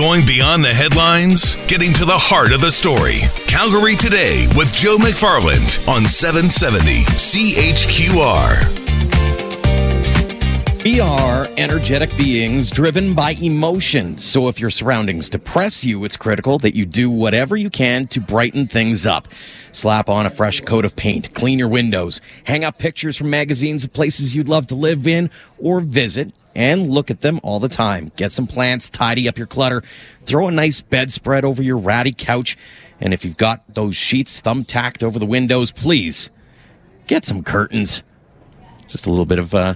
[0.00, 3.18] Going beyond the headlines, getting to the heart of the story.
[3.46, 8.80] Calgary Today with Joe McFarland on 770 CHQR.
[10.84, 14.16] We are energetic beings driven by emotion.
[14.16, 18.20] So if your surroundings depress you, it's critical that you do whatever you can to
[18.22, 19.28] brighten things up.
[19.70, 23.84] Slap on a fresh coat of paint, clean your windows, hang up pictures from magazines
[23.84, 25.28] of places you'd love to live in
[25.58, 28.12] or visit and look at them all the time.
[28.16, 29.82] Get some plants, tidy up your clutter,
[30.24, 32.56] throw a nice bedspread over your ratty couch,
[33.00, 36.30] and if you've got those sheets thumbtacked over the windows, please
[37.06, 38.02] get some curtains.
[38.88, 39.74] Just a little bit of uh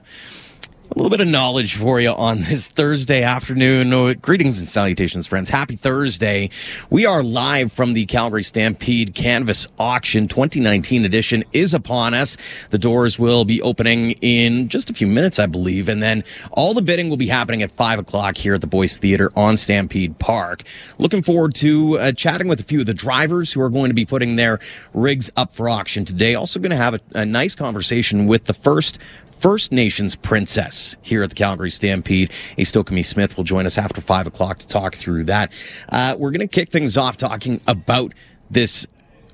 [0.91, 4.19] a little bit of knowledge for you on this Thursday afternoon.
[4.21, 5.49] Greetings and salutations, friends.
[5.49, 6.51] Happy Thursday.
[6.91, 12.37] We are live from the Calgary Stampede Canvas Auction 2019 edition is upon us.
[12.69, 15.89] The doors will be opening in just a few minutes, I believe.
[15.89, 18.99] And then all the bidding will be happening at five o'clock here at the Boyce
[18.99, 20.65] Theater on Stampede Park.
[20.99, 23.95] Looking forward to uh, chatting with a few of the drivers who are going to
[23.95, 24.61] be putting their
[24.93, 26.35] rigs up for auction today.
[26.35, 28.99] Also going to have a, a nice conversation with the first
[29.45, 32.31] First Nations princess here at the Calgary Stampede.
[32.57, 35.53] Astokami Smith will join us after five o'clock to talk through that.
[35.91, 38.15] Uh, we're going to kick things off talking about
[38.51, 38.87] this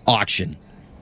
[0.08, 0.56] auction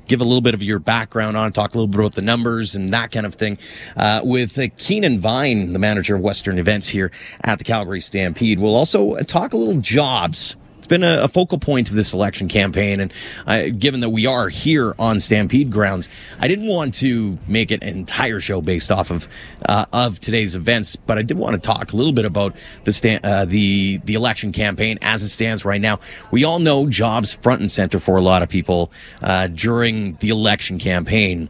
[0.08, 2.74] give a little bit of your background on, talk a little bit about the numbers
[2.74, 3.56] and that kind of thing,
[3.96, 7.10] uh, with uh, Keenan Vine, the manager of Western Events here
[7.44, 8.58] at the Calgary Stampede.
[8.58, 10.56] We'll also talk a little jobs
[10.88, 13.00] been a, a, focal point of this election campaign.
[13.00, 13.12] And
[13.46, 16.08] uh, given that we are here on Stampede grounds,
[16.40, 19.28] I didn't want to make an entire show based off of
[19.66, 23.20] uh, of today's events, but I did want to talk a little bit about the
[23.22, 26.00] uh, the the election campaign as it stands right now.
[26.30, 28.90] We all know jobs front and center for a lot of people
[29.22, 31.48] uh, during the election campaign,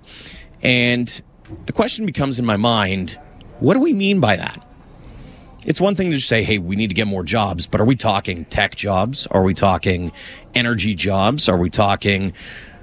[0.62, 1.22] and
[1.66, 3.18] the question becomes in my mind:
[3.60, 4.67] What do we mean by that?
[5.68, 7.94] It's one thing to say, hey, we need to get more jobs, but are we
[7.94, 9.26] talking tech jobs?
[9.26, 10.10] Are we talking
[10.54, 11.46] energy jobs?
[11.46, 12.32] Are we talking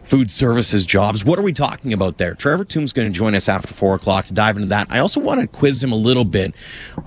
[0.03, 1.25] food services jobs?
[1.25, 2.35] What are we talking about there?
[2.35, 4.85] Trevor Tombe's going to join us after four o'clock to dive into that.
[4.91, 6.53] I also want to quiz him a little bit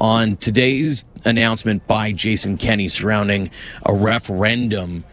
[0.00, 3.48] on today's announcement by Jason Kenney surrounding
[3.86, 5.04] a referendum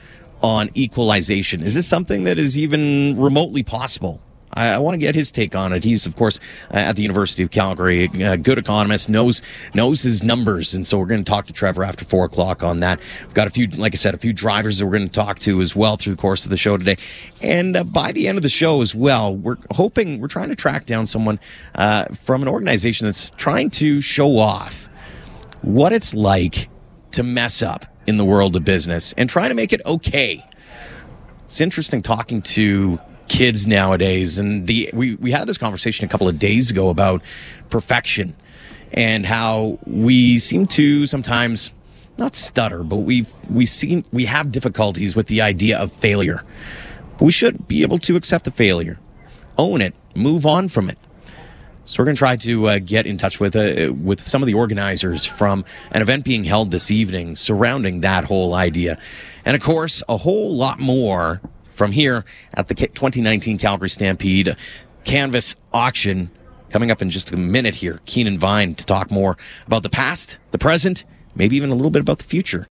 [0.42, 1.62] on equalization.
[1.62, 4.20] Is this something that is even remotely possible?
[4.56, 5.84] I, I want to get his take on it.
[5.84, 6.40] He's, of course,
[6.72, 9.42] uh, at the University of Calgary, a good economist, knows
[9.74, 12.78] knows his numbers, and so we're going to talk to Trevor after four o'clock on
[12.78, 13.00] that.
[13.24, 15.40] We've got a few, like I said, a few drivers that we're going to talk
[15.40, 16.98] to as well through the course of the show today,
[17.42, 20.56] and uh, by the end of the show as well, we're hoping we're trying to
[20.56, 21.40] track down someone
[21.76, 24.90] uh, from an organization that's trying to show off
[25.62, 26.70] what it's like
[27.12, 30.46] to mess up in the world of business and trying to make it okay.
[31.44, 34.40] It's interesting talking to kids nowadays.
[34.40, 37.22] And the we, we had this conversation a couple of days ago about
[37.69, 38.36] perfection
[38.94, 41.72] and how we seem to sometimes
[42.18, 46.44] not stutter, but we've we seem we have difficulties with the idea of failure.
[47.18, 49.00] But we should be able to accept the failure,
[49.58, 50.97] own it, move on from it.
[51.88, 54.47] So we're going to try to uh, get in touch with uh, with some of
[54.47, 58.97] the organizers from an event being held this evening surrounding that whole idea,
[59.44, 61.41] and of course a whole lot more
[61.75, 64.56] from here at the 2019 Calgary Stampede
[65.03, 66.31] Canvas auction.
[66.69, 69.38] Coming up in just a minute here, Keenan Vine to talk more
[69.68, 72.68] about the past, the present, maybe even a little bit about the future.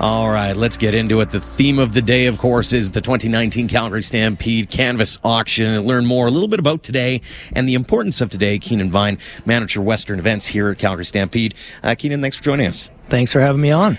[0.00, 1.30] All right, let's get into it.
[1.30, 5.66] The theme of the day, of course, is the 2019 Calgary Stampede Canvas Auction.
[5.66, 8.58] And learn more a little bit about today and the importance of today.
[8.58, 11.54] Keenan Vine, manager Western Events here at Calgary Stampede.
[11.82, 12.90] Uh, Keenan, thanks for joining us.
[13.08, 13.96] Thanks for having me on.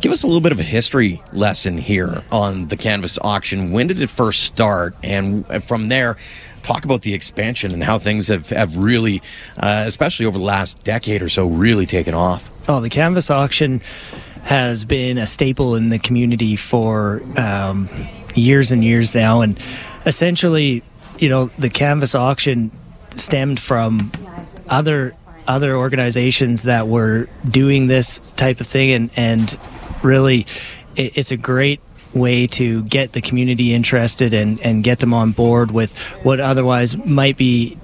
[0.00, 3.70] Give us a little bit of a history lesson here on the canvas auction.
[3.70, 4.96] When did it first start?
[5.04, 6.16] And from there,
[6.62, 9.22] talk about the expansion and how things have, have really,
[9.56, 12.50] uh, especially over the last decade or so, really taken off.
[12.68, 13.82] Oh, the canvas auction
[14.42, 17.88] has been a staple in the community for um,
[18.34, 19.42] years and years now.
[19.42, 19.58] And
[20.06, 20.82] essentially,
[21.18, 22.72] you know, the canvas auction
[23.16, 24.10] stemmed from
[24.68, 25.14] other
[25.46, 29.58] other organizations that were doing this type of thing and and
[30.04, 30.46] really,
[30.96, 31.80] it, it's a great
[32.12, 36.96] way to get the community interested and, and get them on board with what otherwise
[36.96, 37.76] might be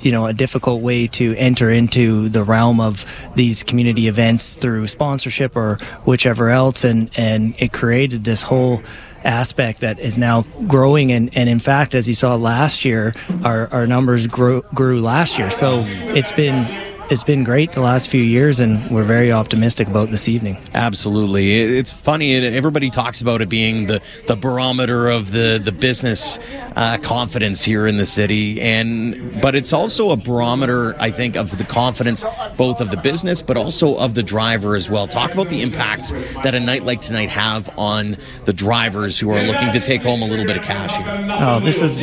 [0.00, 4.86] you know a difficult way to enter into the realm of these community events through
[4.86, 6.84] sponsorship or whichever else.
[6.84, 8.82] And and it created this whole
[9.24, 11.10] aspect that is now growing.
[11.12, 15.38] And, and in fact as you saw last year our, our numbers grew grew last
[15.38, 15.50] year.
[15.50, 20.10] So it's been it's been great the last few years, and we're very optimistic about
[20.10, 20.58] this evening.
[20.74, 22.34] Absolutely, it's funny.
[22.34, 26.38] Everybody talks about it being the the barometer of the the business
[26.74, 31.56] uh, confidence here in the city, and but it's also a barometer, I think, of
[31.56, 32.24] the confidence
[32.56, 35.06] both of the business but also of the driver as well.
[35.06, 36.12] Talk about the impact
[36.42, 38.16] that a night like tonight have on
[38.46, 40.96] the drivers who are looking to take home a little bit of cash.
[40.96, 41.28] Here.
[41.32, 42.00] Oh, this is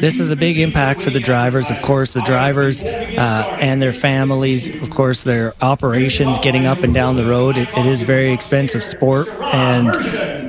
[0.00, 1.70] this is a big impact for the drivers.
[1.70, 4.41] Of course, the drivers uh, and their families.
[4.42, 7.56] Of course, their operations getting up and down the road.
[7.56, 9.86] it, it is very expensive sport, and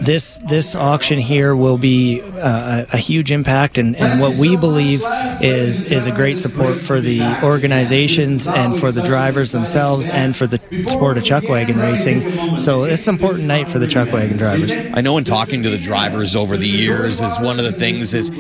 [0.05, 5.03] this this auction here will be uh, a, huge impact, and, and what we believe
[5.41, 10.47] is is a great support for the organizations and for the drivers themselves and for
[10.47, 12.57] the sport of chuck wagon racing.
[12.57, 14.73] So it's an important night for the chuck wagon drivers.
[14.93, 18.13] I know in talking to the drivers over the years is one of the things
[18.13, 18.31] is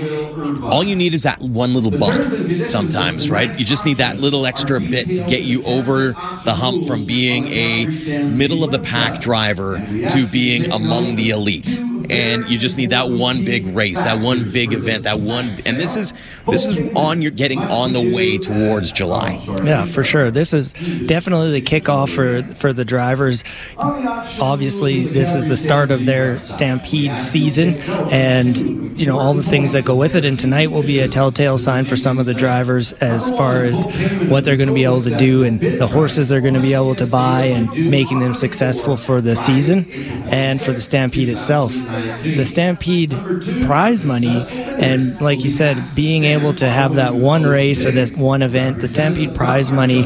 [0.63, 3.57] all you need is that one little bump sometimes, right?
[3.59, 6.13] You just need that little extra bit to get you over
[6.43, 7.85] the hump from being a
[8.23, 12.89] middle of the pack driver to being among the elite Eight and you just need
[12.91, 15.51] that one big race, that one big event, that one.
[15.65, 16.13] And this is
[16.47, 19.41] this is on you're getting on the way towards July.
[19.63, 20.31] Yeah, for sure.
[20.31, 20.71] This is
[21.05, 23.43] definitely the kickoff for for the drivers.
[23.77, 27.75] Obviously, this is the start of their Stampede season,
[28.11, 28.57] and
[28.97, 30.25] you know all the things that go with it.
[30.25, 33.85] And tonight will be a telltale sign for some of the drivers as far as
[34.29, 36.73] what they're going to be able to do and the horses they're going to be
[36.73, 39.89] able to buy and making them successful for the season
[40.29, 41.73] and for the Stampede itself
[42.23, 43.11] the Stampede
[43.65, 44.43] prize money,
[44.83, 48.79] and like you said, being able to have that one race or this one event,
[48.81, 50.03] the Stampede prize money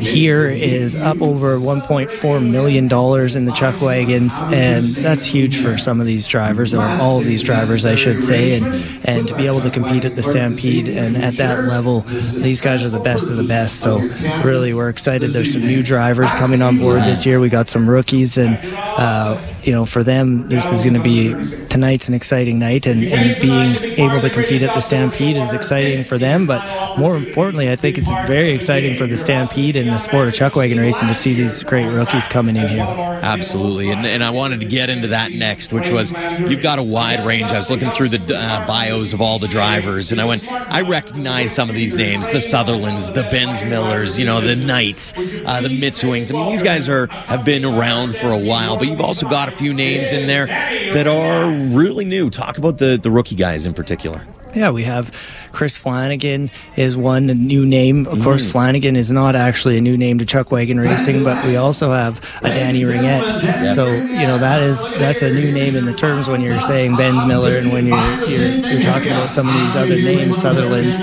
[0.00, 5.76] here is up over 1.4 million dollars in the chuck wagons, and that's huge for
[5.78, 8.66] some of these drivers, or all of these drivers, I should say, and
[9.04, 12.84] and to be able to compete at the Stampede and at that level, these guys
[12.84, 13.80] are the best of the best.
[13.80, 13.98] So
[14.44, 15.30] really, we're excited.
[15.30, 17.40] There's some new drivers coming on board this year.
[17.40, 21.34] We got some rookies, and uh, you know, for them, this is going to be
[21.66, 26.02] tonight's an exciting night, and, and being able to compete at the Stampede is exciting
[26.04, 26.46] for them.
[26.46, 30.34] But more importantly, I think it's very exciting for the Stampede and the sport of
[30.34, 32.84] chuckwagon racing to see these great rookies coming in here.
[32.84, 36.82] Absolutely, and, and I wanted to get into that next, which was you've got a
[36.82, 37.50] wide range.
[37.50, 40.82] I was looking through the uh, bios of all the drivers, and I went, I
[40.82, 45.68] recognize some of these names: the Sutherlands, the Bensmillers, you know, the Knights, uh, the
[45.68, 46.32] Mitsuings.
[46.32, 49.48] I mean, these guys are have been around for a while, but you've also got
[49.48, 52.30] a few names in there that are really new.
[52.30, 54.45] Talk about the the rookie guys in particular particular.
[54.54, 55.12] Yeah, we have
[55.52, 58.06] Chris Flanagan is one new name.
[58.06, 58.24] Of mm.
[58.24, 61.92] course, Flanagan is not actually a new name to Chuck Wagon Racing, but we also
[61.92, 63.74] have a Danny Ringuette.
[63.74, 66.92] So you know that is that's a new name in the terms when you're saying
[66.92, 70.98] Bensmiller and when you're you're, you're talking about some of these other names, Sutherlands.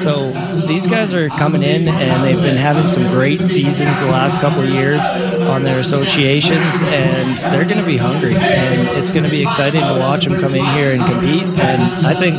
[0.00, 0.30] So
[0.66, 4.62] these guys are coming in and they've been having some great seasons the last couple
[4.62, 5.02] of years
[5.48, 9.80] on their associations, and they're going to be hungry, and it's going to be exciting
[9.80, 11.44] to watch them come in here and compete.
[11.58, 12.36] And I think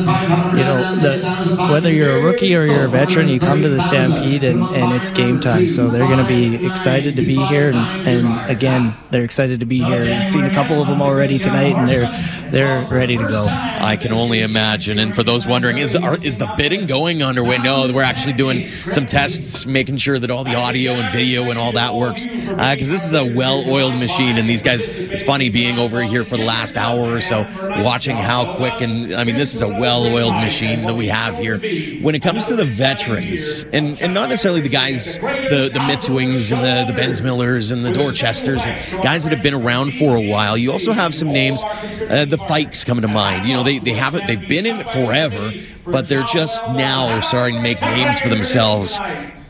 [0.60, 3.80] you know, the, whether you're a rookie or you're a veteran, you come to the
[3.80, 5.68] Stampede and, and it's game time.
[5.68, 7.70] So they're going to be excited to be here.
[7.70, 10.04] And, and again, they're excited to be here.
[10.04, 13.46] You've seen a couple of them already tonight, and they're they're ready to go.
[13.48, 14.98] I can only imagine.
[14.98, 17.58] And for those wondering, is are, is the bidding going underway?
[17.58, 21.58] No, we're actually doing some tests, making sure that all the audio and video and
[21.58, 22.26] all that works.
[22.26, 24.86] Because uh, this is a well-oiled machine, and these guys.
[24.86, 27.46] It's funny being over here for the last hour or so,
[27.82, 31.58] watching how quick and I mean, this is a well-oiled machine that we have here.
[32.00, 36.52] When it comes to the veterans, and and not necessarily the guys, the the Mitsuings
[36.52, 40.20] and the the Bensmillers and the Dorchesters, and guys that have been around for a
[40.20, 40.56] while.
[40.56, 41.62] You also have some names.
[41.64, 43.46] Uh, the Fikes coming to mind.
[43.46, 45.52] You know, they, they haven't they've been in it forever,
[45.84, 48.98] but they're just now are starting to make names for themselves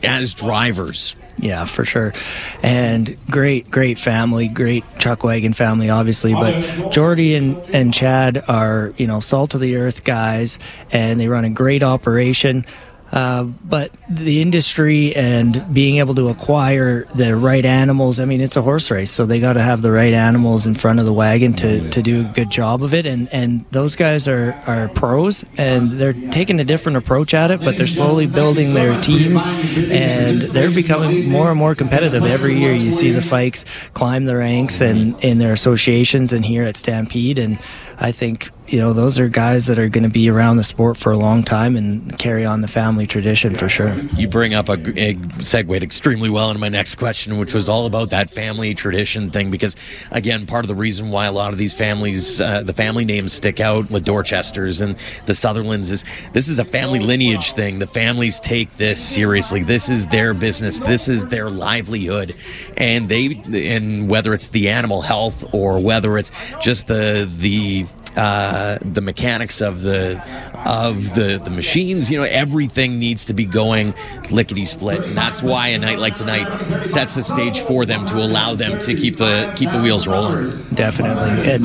[0.03, 1.15] as drivers.
[1.37, 2.13] Yeah, for sure.
[2.61, 6.33] And great, great family, great chuck wagon family, obviously.
[6.33, 10.59] But Jordy and, and Chad are, you know, salt of the earth guys,
[10.91, 12.65] and they run a great operation.
[13.11, 18.55] Uh, but the industry and being able to acquire the right animals, I mean, it's
[18.55, 21.13] a horse race, so they got to have the right animals in front of the
[21.13, 23.05] wagon to, to do a good job of it.
[23.05, 27.59] And, and those guys are, are pros and they're taking a different approach at it,
[27.59, 32.73] but they're slowly building their teams and they're becoming more and more competitive every year.
[32.73, 37.39] You see the Fikes climb the ranks and in their associations and here at Stampede.
[37.39, 37.59] And
[38.01, 40.97] I think you know those are guys that are going to be around the sport
[40.97, 43.93] for a long time and carry on the family tradition for sure.
[44.17, 47.85] You bring up a, a segued extremely well into my next question, which was all
[47.85, 49.51] about that family tradition thing.
[49.51, 49.75] Because
[50.09, 53.33] again, part of the reason why a lot of these families, uh, the family names
[53.33, 56.03] stick out with Dorchesters and the Sutherlands, is
[56.33, 57.77] this is a family lineage thing.
[57.77, 59.61] The families take this seriously.
[59.61, 60.79] This is their business.
[60.79, 62.35] This is their livelihood,
[62.77, 66.31] and they and whether it's the animal health or whether it's
[66.61, 70.21] just the the uh, the mechanics of the
[70.65, 72.11] of the the machines.
[72.11, 73.93] You know, everything needs to be going
[74.29, 78.17] lickety split, and that's why a night like tonight sets the stage for them to
[78.17, 80.51] allow them to keep the keep the wheels rolling.
[80.73, 81.63] Definitely, and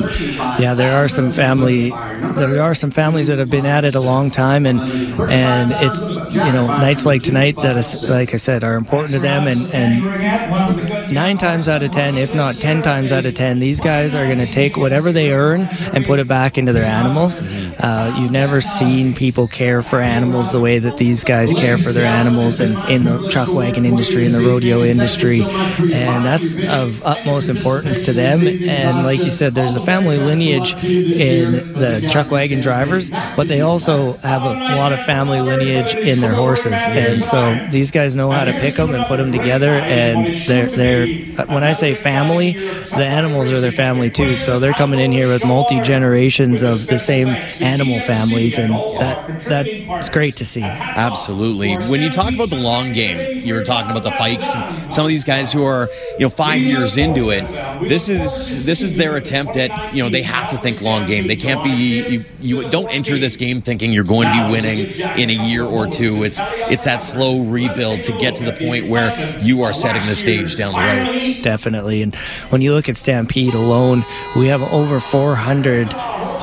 [0.59, 3.99] yeah, there are some family there are some families that have been at it a
[3.99, 6.01] long time, and and it's
[6.33, 9.73] you know nights like tonight that is like I said are important to them, and
[9.73, 14.15] and nine times out of ten, if not ten times out of ten, these guys
[14.15, 15.61] are going to take whatever they earn
[15.93, 17.41] and put it back into their animals.
[17.41, 21.91] Uh, you've never seen people care for animals the way that these guys care for
[21.91, 27.03] their animals, and in the chuck wagon industry, in the rodeo industry, and that's of
[27.03, 28.39] utmost importance to them.
[28.69, 33.61] And like you said, there's a family lineage in the chuck wagon drivers, but they
[33.61, 38.31] also have a lot of family lineage in their horses, and so these guys know
[38.31, 39.69] how to pick them and put them together.
[39.69, 44.35] And they're they're when I say family, the animals are their family too.
[44.35, 47.27] So they're coming in here with multi generations of the same
[47.61, 50.61] animal families, and that that's great to see.
[50.61, 51.75] Absolutely.
[51.75, 55.05] When you talk about the long game, you were talking about the Fikes and some
[55.05, 57.45] of these guys who are you know five years into it.
[57.87, 61.27] This is this is their attempt at you know they have to think long game.
[61.27, 64.79] They can't be you you don't enter this game thinking you're going to be winning
[65.19, 66.23] in a year or two.
[66.23, 66.39] It's
[66.71, 70.55] it's that slow rebuild to get to the point where you are setting the stage
[70.55, 71.43] down the road.
[71.43, 72.01] Definitely.
[72.01, 72.15] And
[72.49, 74.03] when you look at Stampede alone,
[74.35, 75.87] we have over 400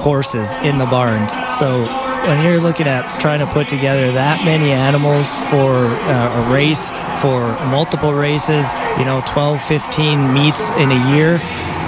[0.04, 1.32] horses in the barns.
[1.58, 1.86] So
[2.28, 6.90] when you're looking at trying to put together that many animals for uh, a race,
[7.24, 7.40] for
[7.72, 8.68] multiple races,
[8.98, 11.40] you know, 12, 15 meets in a year,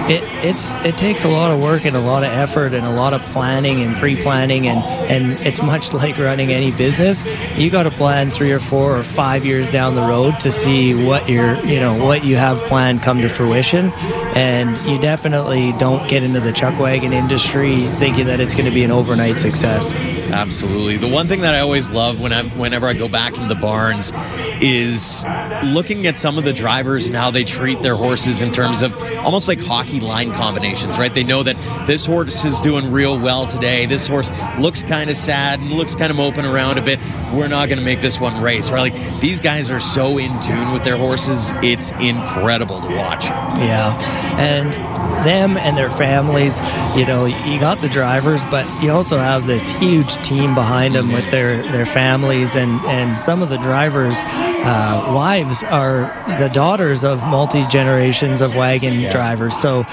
[0.08, 2.90] it, it's it takes a lot of work and a lot of effort and a
[2.90, 4.78] lot of planning and pre-planning and
[5.10, 7.24] and it's much like running any business.
[7.56, 11.06] You got to plan three or four or five years down the road to see
[11.06, 13.92] what you're you know what you have planned come to fruition,
[14.36, 18.74] and you definitely don't get into the chuck wagon industry thinking that it's going to
[18.74, 19.92] be an overnight success.
[20.30, 20.96] Absolutely.
[20.96, 23.60] The one thing that I always love when I whenever I go back into the
[23.60, 24.12] barns
[24.60, 25.24] is
[25.64, 28.96] looking at some of the drivers and how they treat their horses in terms of
[29.18, 31.12] almost like hockey line combinations, right?
[31.12, 33.86] They know that this horse is doing real well today.
[33.86, 36.98] This horse looks kind of sad and looks kind of moping around a bit.
[37.32, 38.92] We're not going to make this one race, right?
[38.92, 41.50] Like these guys are so in tune with their horses.
[41.62, 43.24] It's incredible to watch.
[43.24, 43.96] Yeah.
[44.38, 44.72] And
[45.26, 46.60] them and their families,
[46.96, 51.10] you know, you got the drivers, but you also have this huge team behind them
[51.12, 54.22] with their, their families and, and some of the drivers'
[54.66, 59.12] uh, wives are the daughters of multi generations of wagon yeah.
[59.12, 59.56] drivers.
[59.56, 59.84] So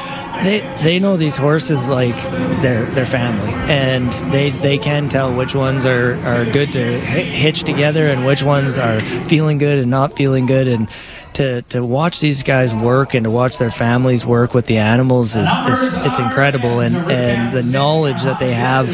[0.43, 2.15] they they know these horses like
[2.61, 7.63] their their family, and they they can tell which ones are are good to hitch
[7.63, 10.89] together and which ones are feeling good and not feeling good and
[11.33, 15.35] to to watch these guys work and to watch their families work with the animals
[15.35, 18.89] is, is it's incredible and and the knowledge that they have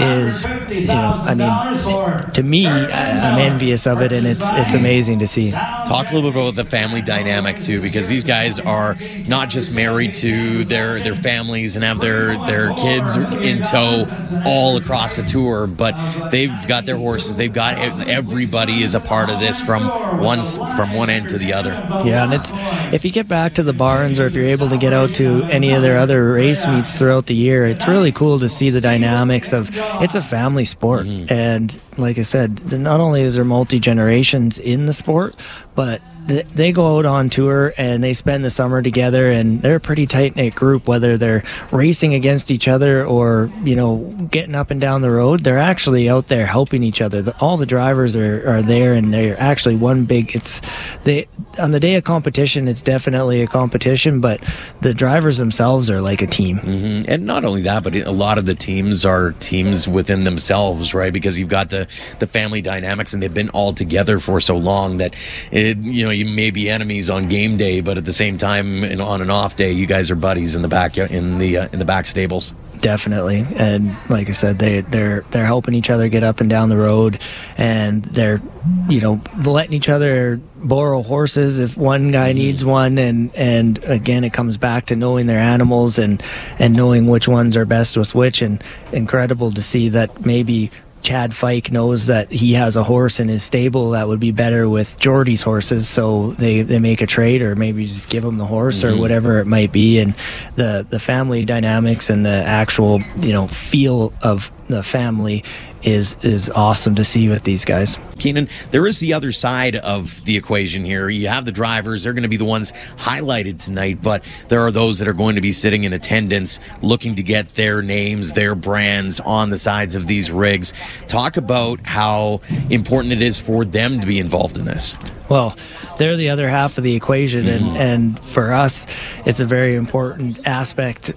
[0.00, 4.74] is you know I mean to me I, am envious of it and it's it's
[4.74, 5.50] amazing to see.
[5.50, 8.96] Talk a little bit about the family dynamic too because these guys are
[9.26, 14.04] not just married to their their families and have their their kids in tow
[14.44, 15.94] all across the tour but
[16.30, 19.88] they've got their horses they've got everybody is a part of this from
[20.20, 20.42] one
[20.76, 21.70] from one end to the other.
[22.04, 22.52] Yeah, and it's
[22.92, 25.42] if you get back to the barns or if you're able to get out to
[25.44, 28.80] any of their other race meets throughout the year, it's really cool to see the
[28.80, 29.70] dynamics of
[30.02, 31.06] it's a family sport.
[31.06, 31.32] Mm-hmm.
[31.32, 35.36] And like I said, not only is there multi generations in the sport,
[35.74, 39.80] but they go out on tour and they spend the summer together and they're a
[39.80, 41.42] pretty tight knit group whether they're
[41.72, 43.96] racing against each other or you know
[44.30, 45.42] getting up and down the road.
[45.42, 47.22] They're actually out there helping each other.
[47.22, 50.60] The, all the drivers are, are there and they're actually one big it's
[51.04, 51.26] they
[51.58, 54.42] on the day of competition it's definitely a competition but
[54.82, 56.58] the drivers themselves are like a team.
[56.58, 57.10] Mm-hmm.
[57.10, 61.12] and not only that but a lot of the teams are teams within themselves right?
[61.12, 64.98] Because you've got the the family dynamics and they've been all together for so long
[64.98, 65.16] that
[65.50, 68.84] it, you know you may be enemies on game day, but at the same time,
[69.00, 71.78] on an off day, you guys are buddies in the back in the uh, in
[71.78, 72.54] the back stables.
[72.80, 73.44] Definitely.
[73.56, 76.76] And like i said they they're they're helping each other get up and down the
[76.76, 77.20] road
[77.56, 78.40] and they're
[78.88, 82.38] you know letting each other borrow horses if one guy mm-hmm.
[82.38, 82.98] needs one.
[82.98, 86.22] And and again it comes back to knowing their animals and
[86.58, 88.42] and knowing which ones are best with which.
[88.42, 90.70] And incredible to see that maybe
[91.08, 94.68] Chad Fike knows that he has a horse in his stable that would be better
[94.68, 98.44] with Jordy's horses, so they, they make a trade or maybe just give him the
[98.44, 98.98] horse mm-hmm.
[98.98, 100.00] or whatever it might be.
[100.00, 100.14] And
[100.56, 105.44] the the family dynamics and the actual you know feel of the family
[105.82, 107.98] is is awesome to see with these guys.
[108.18, 111.08] Keenan, there is the other side of the equation here.
[111.08, 114.70] You have the drivers; they're going to be the ones highlighted tonight, but there are
[114.70, 118.54] those that are going to be sitting in attendance, looking to get their names, their
[118.54, 120.72] brands on the sides of these rigs.
[121.06, 124.96] Talk about how important it is for them to be involved in this.
[125.28, 125.56] Well,
[125.98, 127.76] they're the other half of the equation, and, mm-hmm.
[127.76, 128.86] and for us,
[129.26, 131.12] it's a very important aspect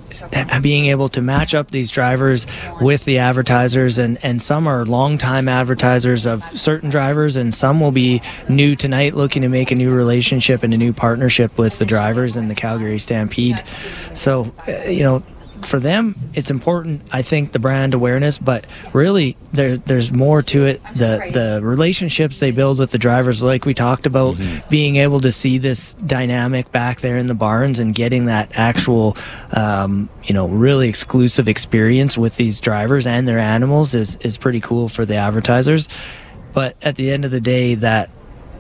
[0.62, 2.46] being able to match up these drivers
[2.82, 7.91] with the advertisers, and, and some are longtime advertisers of certain drivers, and some will
[7.91, 11.86] be new tonight looking to make a new relationship and a new partnership with the
[11.86, 13.63] drivers and the Calgary Stampede.
[14.13, 15.24] So, uh, you know,
[15.65, 17.01] for them, it's important.
[17.12, 20.82] I think the brand awareness, but really there there's more to it.
[20.96, 24.70] The the relationships they build with the drivers, like we talked about, mm-hmm.
[24.70, 29.18] being able to see this dynamic back there in the barns and getting that actual,
[29.51, 34.60] um, you know, really exclusive experience with these drivers and their animals is is pretty
[34.60, 35.88] cool for the advertisers.
[36.53, 38.10] But at the end of the day, that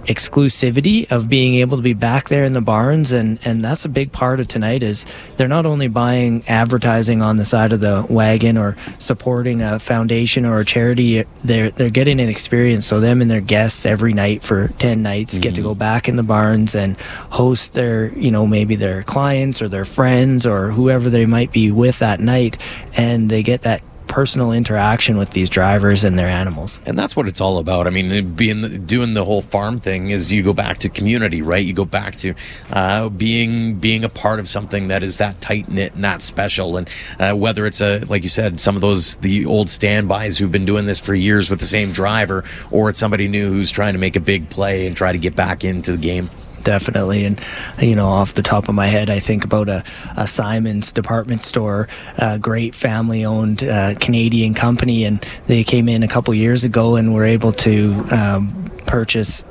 [0.05, 3.89] exclusivity of being able to be back there in the barns and and that's a
[3.89, 5.05] big part of tonight is
[5.37, 10.43] they're not only buying advertising on the side of the wagon or supporting a foundation
[10.43, 14.41] or a charity they're they're getting an experience so them and their guests every night
[14.41, 15.41] for 10 nights mm-hmm.
[15.41, 15.79] get to go mm-hmm.
[15.79, 20.45] back in the barns and host their you know maybe their clients or their friends
[20.47, 22.57] or whoever they might be with that night
[22.95, 23.81] and they get that
[24.11, 26.81] personal interaction with these drivers and their animals.
[26.85, 27.87] And that's what it's all about.
[27.87, 31.65] I mean, being doing the whole farm thing is you go back to community, right?
[31.65, 32.35] You go back to
[32.71, 36.75] uh, being being a part of something that is that tight knit and that special.
[36.75, 36.89] And
[37.19, 40.65] uh, whether it's a like you said, some of those the old standbys who've been
[40.65, 43.99] doing this for years with the same driver, or it's somebody new who's trying to
[43.99, 46.29] make a big play and try to get back into the game
[46.63, 47.25] definitely.
[47.25, 47.39] And
[47.79, 49.83] you know, off the top of my head, I think about a,
[50.17, 51.87] a Simons department store,
[52.17, 57.13] a great family-owned uh, Canadian company, and they came in a couple years ago and
[57.13, 59.43] were able to um, purchase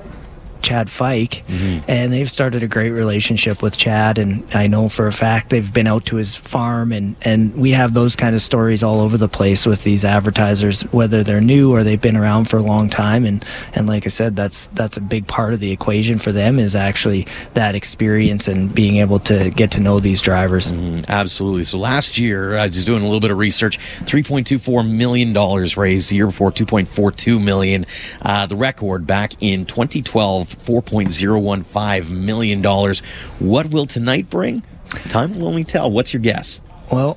[0.63, 1.85] Chad Fike, mm-hmm.
[1.89, 4.19] and they've started a great relationship with Chad.
[4.19, 7.71] And I know for a fact they've been out to his farm, and and we
[7.73, 11.73] have those kind of stories all over the place with these advertisers, whether they're new
[11.73, 13.25] or they've been around for a long time.
[13.25, 16.59] And and like I said, that's that's a big part of the equation for them
[16.59, 20.73] is actually that experience and being able to get to know these drivers.
[20.73, 21.65] Mm, absolutely.
[21.65, 23.79] So last year, I was just doing a little bit of research.
[24.07, 26.11] Three point two four million dollars raised.
[26.11, 27.87] The year before, two point four two million.
[28.23, 32.63] Uh, the record back in 2012 $4.015 million.
[33.39, 34.63] What will tonight bring?
[35.09, 35.91] Time will only tell.
[35.91, 36.61] What's your guess?
[36.91, 37.17] Well,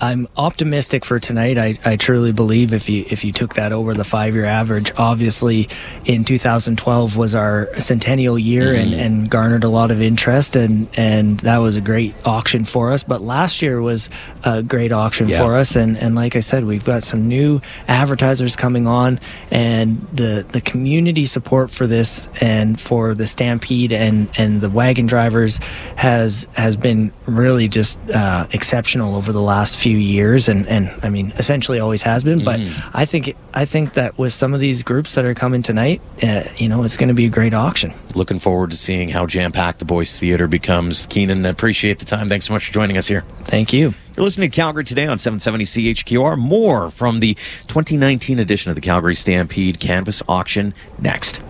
[0.00, 1.58] I'm optimistic for tonight.
[1.58, 4.92] I, I truly believe if you if you took that over the five year average,
[4.96, 5.68] obviously
[6.04, 8.92] in 2012 was our centennial year mm-hmm.
[8.92, 12.92] and, and garnered a lot of interest and and that was a great auction for
[12.92, 13.02] us.
[13.02, 14.08] But last year was
[14.44, 15.42] a great auction yeah.
[15.42, 20.06] for us and, and like I said, we've got some new advertisers coming on and
[20.12, 25.58] the the community support for this and for the Stampede and and the wagon drivers
[25.96, 30.90] has has been really just uh, exceptional over the last last few years, and, and
[31.02, 32.44] I mean, essentially always has been.
[32.44, 32.90] But mm-hmm.
[32.92, 36.44] I think I think that with some of these groups that are coming tonight, uh,
[36.56, 37.94] you know, it's going to be a great auction.
[38.14, 41.06] Looking forward to seeing how jam packed the Boyce Theater becomes.
[41.06, 42.28] Keenan, appreciate the time.
[42.28, 43.24] Thanks so much for joining us here.
[43.44, 43.94] Thank you.
[44.16, 46.36] You're listening to Calgary today on 770 CHQR.
[46.36, 47.34] More from the
[47.68, 51.40] 2019 edition of the Calgary Stampede Canvas Auction next.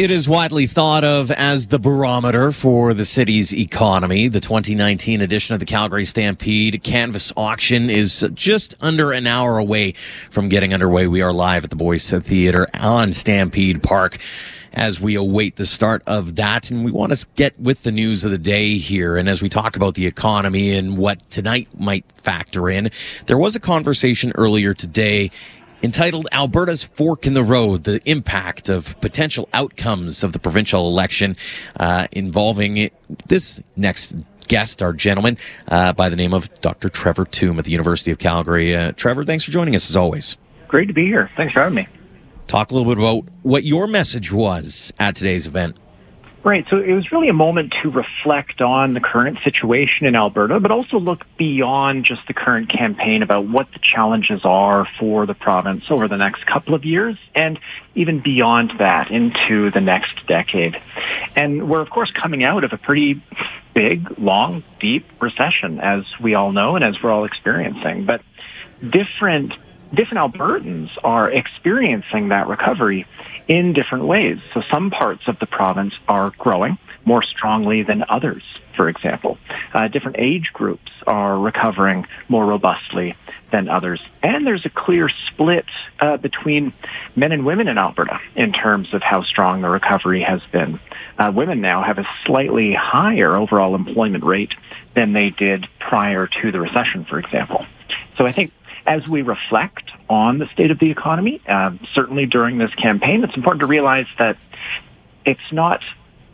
[0.00, 4.28] It is widely thought of as the barometer for the city's economy.
[4.28, 9.92] The 2019 edition of the Calgary Stampede Canvas Auction is just under an hour away
[10.30, 11.06] from getting underway.
[11.06, 14.16] We are live at the Boyce Theater on Stampede Park
[14.72, 16.70] as we await the start of that.
[16.70, 19.18] And we want to get with the news of the day here.
[19.18, 22.90] And as we talk about the economy and what tonight might factor in,
[23.26, 25.30] there was a conversation earlier today
[25.82, 31.36] entitled Alberta's Fork in the Road, the impact of potential outcomes of the provincial election
[31.78, 32.90] uh, involving
[33.26, 34.14] this next
[34.48, 35.38] guest, our gentleman,
[35.68, 36.88] uh, by the name of Dr.
[36.88, 38.74] Trevor Tombe at the University of Calgary.
[38.74, 40.36] Uh, Trevor, thanks for joining us as always.
[40.68, 41.30] Great to be here.
[41.36, 41.88] Thanks for having me.
[42.46, 45.76] Talk a little bit about what your message was at today's event.
[46.42, 46.64] Right.
[46.70, 50.70] So it was really a moment to reflect on the current situation in Alberta, but
[50.70, 55.84] also look beyond just the current campaign about what the challenges are for the province
[55.90, 57.58] over the next couple of years and
[57.94, 60.80] even beyond that into the next decade.
[61.36, 63.22] And we're, of course, coming out of a pretty
[63.74, 68.06] big, long, deep recession, as we all know and as we're all experiencing.
[68.06, 68.22] But
[68.88, 69.52] different
[69.94, 73.06] different Albertans are experiencing that recovery
[73.48, 74.38] in different ways.
[74.54, 78.42] So some parts of the province are growing more strongly than others,
[78.76, 79.38] for example.
[79.72, 83.16] Uh, different age groups are recovering more robustly
[83.50, 84.00] than others.
[84.22, 85.64] And there's a clear split
[85.98, 86.72] uh, between
[87.16, 90.78] men and women in Alberta in terms of how strong the recovery has been.
[91.18, 94.54] Uh, women now have a slightly higher overall employment rate
[94.94, 97.66] than they did prior to the recession, for example.
[98.16, 98.52] So I think
[98.90, 103.36] as we reflect on the state of the economy, uh, certainly during this campaign, it's
[103.36, 104.36] important to realize that
[105.24, 105.80] it's not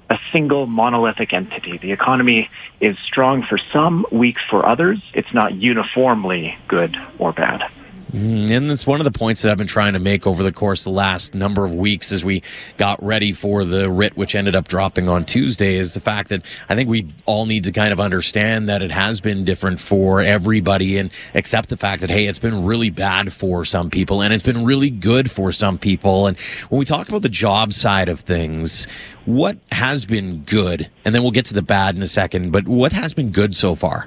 [0.08, 1.76] a single monolithic entity.
[1.76, 2.48] The economy
[2.80, 5.02] is strong for some, weak for others.
[5.12, 7.70] It's not uniformly good or bad.
[8.12, 10.52] Mm, and that's one of the points that I've been trying to make over the
[10.52, 12.42] course of the last number of weeks as we
[12.76, 16.42] got ready for the writ, which ended up dropping on Tuesday, is the fact that
[16.68, 20.20] I think we all need to kind of understand that it has been different for
[20.20, 24.32] everybody and accept the fact that, hey, it's been really bad for some people and
[24.32, 26.28] it's been really good for some people.
[26.28, 26.38] And
[26.68, 28.86] when we talk about the job side of things,
[29.24, 30.88] what has been good?
[31.04, 33.56] And then we'll get to the bad in a second, but what has been good
[33.56, 34.06] so far?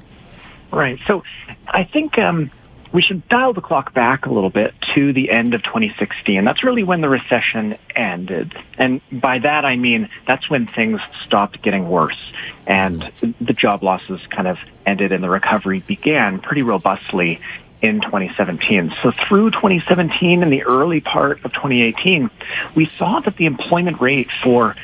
[0.72, 0.98] Right.
[1.06, 1.24] So
[1.68, 2.50] I think, um,
[2.92, 6.44] we should dial the clock back a little bit to the end of 2016.
[6.44, 8.54] That's really when the recession ended.
[8.78, 12.20] And by that I mean that's when things stopped getting worse
[12.66, 17.40] and the job losses kind of ended and the recovery began pretty robustly
[17.82, 18.94] in 2017.
[19.02, 22.30] So through 2017 and the early part of 2018,
[22.76, 24.76] we saw that the employment rate for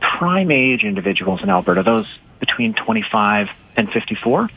[0.00, 2.06] prime age individuals in Alberta, those
[2.40, 4.48] between 25 and 54,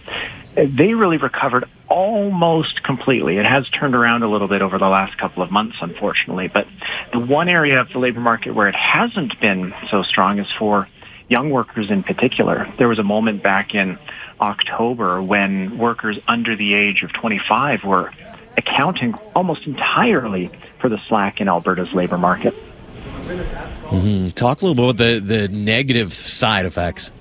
[0.56, 3.38] they really recovered almost completely.
[3.38, 6.48] It has turned around a little bit over the last couple of months, unfortunately.
[6.48, 6.68] But
[7.14, 10.88] the one area of the labor market where it hasn't been so strong is for
[11.30, 12.72] young workers in particular.
[12.78, 14.00] There was a moment back in
[14.40, 18.12] October when workers under the age of 25 were
[18.56, 20.50] accounting almost entirely
[20.80, 22.56] for the slack in Alberta's labor market.
[23.28, 24.28] Mm-hmm.
[24.30, 27.12] Talk a little bit about the, the negative side effects.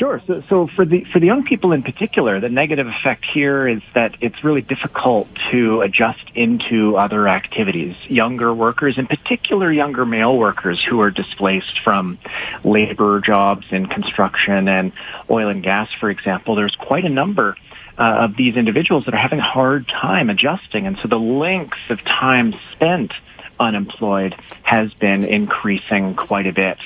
[0.00, 0.22] Sure.
[0.26, 3.82] So, so for the for the young people in particular, the negative effect here is
[3.92, 7.94] that it's really difficult to adjust into other activities.
[8.08, 12.18] Younger workers, in particular, younger male workers who are displaced from
[12.64, 14.92] labor jobs in construction and
[15.28, 16.54] oil and gas, for example.
[16.54, 17.54] There's quite a number
[17.98, 21.90] uh, of these individuals that are having a hard time adjusting, and so the length
[21.90, 23.12] of time spent
[23.58, 26.78] unemployed has been increasing quite a bit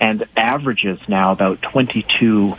[0.00, 2.56] and averages now about 22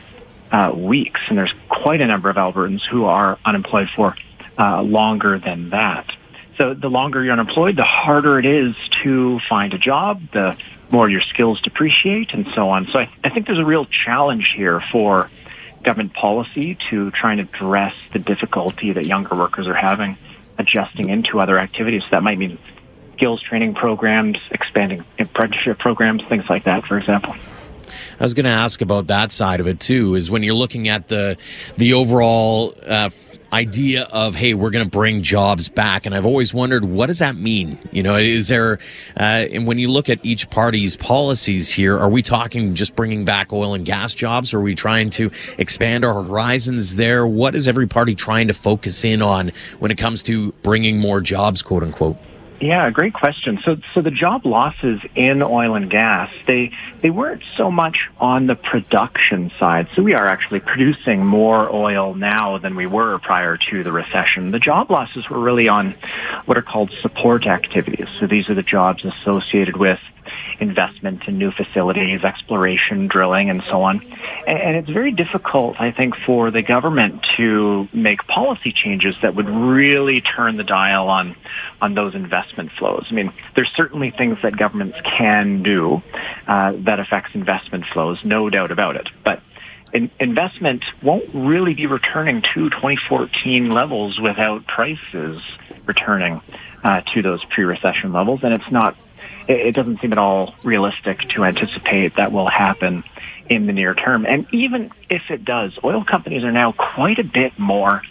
[0.51, 1.21] uh, weeks.
[1.27, 4.15] And there's quite a number of Albertans who are unemployed for
[4.57, 6.11] uh, longer than that.
[6.57, 10.57] So the longer you're unemployed, the harder it is to find a job, the
[10.91, 12.87] more your skills depreciate, and so on.
[12.91, 15.29] So I, I think there's a real challenge here for
[15.83, 20.17] government policy to try and address the difficulty that younger workers are having
[20.57, 22.03] adjusting into other activities.
[22.03, 22.57] So that might mean
[23.19, 27.35] skills training programs, expanding apprenticeship programs, things like that, for example.
[28.17, 30.15] I was going to ask about that side of it too.
[30.15, 31.37] Is when you're looking at the
[31.75, 33.09] the overall uh,
[33.51, 37.19] idea of hey, we're going to bring jobs back, and I've always wondered what does
[37.19, 37.77] that mean.
[37.91, 38.79] You know, is there?
[39.19, 43.25] Uh, and when you look at each party's policies here, are we talking just bringing
[43.25, 44.53] back oil and gas jobs?
[44.53, 47.27] Or are we trying to expand our horizons there?
[47.27, 51.19] What is every party trying to focus in on when it comes to bringing more
[51.19, 52.17] jobs, quote unquote?
[52.61, 53.59] Yeah, great question.
[53.63, 58.47] So, so the job losses in oil and gas, they, they weren't so much on
[58.47, 59.87] the production side.
[59.95, 64.51] So we are actually producing more oil now than we were prior to the recession.
[64.51, 65.95] The job losses were really on
[66.45, 68.07] what are called support activities.
[68.19, 69.99] So these are the jobs associated with
[70.59, 74.01] investment in new facilities, exploration, drilling, and so on.
[74.47, 79.49] And it's very difficult, I think, for the government to make policy changes that would
[79.49, 81.35] really turn the dial on,
[81.81, 83.05] on those investment flows.
[83.09, 86.01] I mean, there's certainly things that governments can do
[86.47, 89.09] uh, that affects investment flows, no doubt about it.
[89.23, 89.41] But
[89.93, 95.41] in, investment won't really be returning to 2014 levels without prices
[95.85, 96.41] returning
[96.83, 98.95] uh, to those pre-recession levels, and it's not
[99.49, 103.03] it doesn't seem at all realistic to anticipate that will happen
[103.49, 104.25] in the near term.
[104.25, 108.03] And even if it does, oil companies are now quite a bit more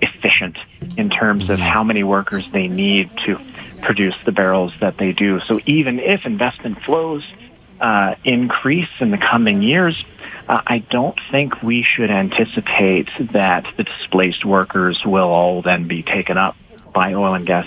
[0.00, 0.56] efficient
[0.96, 3.38] in terms of how many workers they need to
[3.82, 5.40] produce the barrels that they do.
[5.40, 7.24] So even if investment flows
[7.80, 10.02] uh, increase in the coming years,
[10.48, 16.02] uh, I don't think we should anticipate that the displaced workers will all then be
[16.02, 16.56] taken up
[16.94, 17.66] by oil and gas.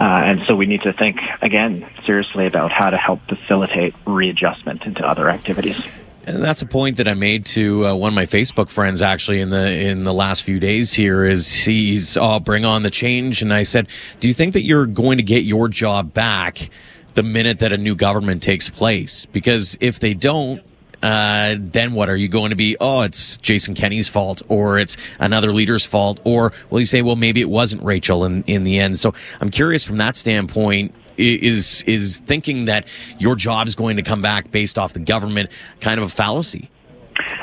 [0.00, 4.84] Uh, and so we need to think again seriously about how to help facilitate readjustment
[4.84, 5.76] into other activities.
[6.24, 9.40] And that's a point that I made to uh, one of my Facebook friends actually
[9.40, 10.92] in the in the last few days.
[10.92, 13.88] Here is he's oh bring on the change, and I said,
[14.20, 16.68] do you think that you're going to get your job back
[17.14, 19.24] the minute that a new government takes place?
[19.26, 20.62] Because if they don't,
[21.02, 22.76] uh, then what are you going to be?
[22.80, 27.16] Oh, it's Jason Kenney's fault, or it's another leader's fault, or will you say, well,
[27.16, 28.98] maybe it wasn't Rachel in in the end?
[28.98, 32.86] So I'm curious from that standpoint is is thinking that
[33.18, 36.70] your job is going to come back based off the government kind of a fallacy?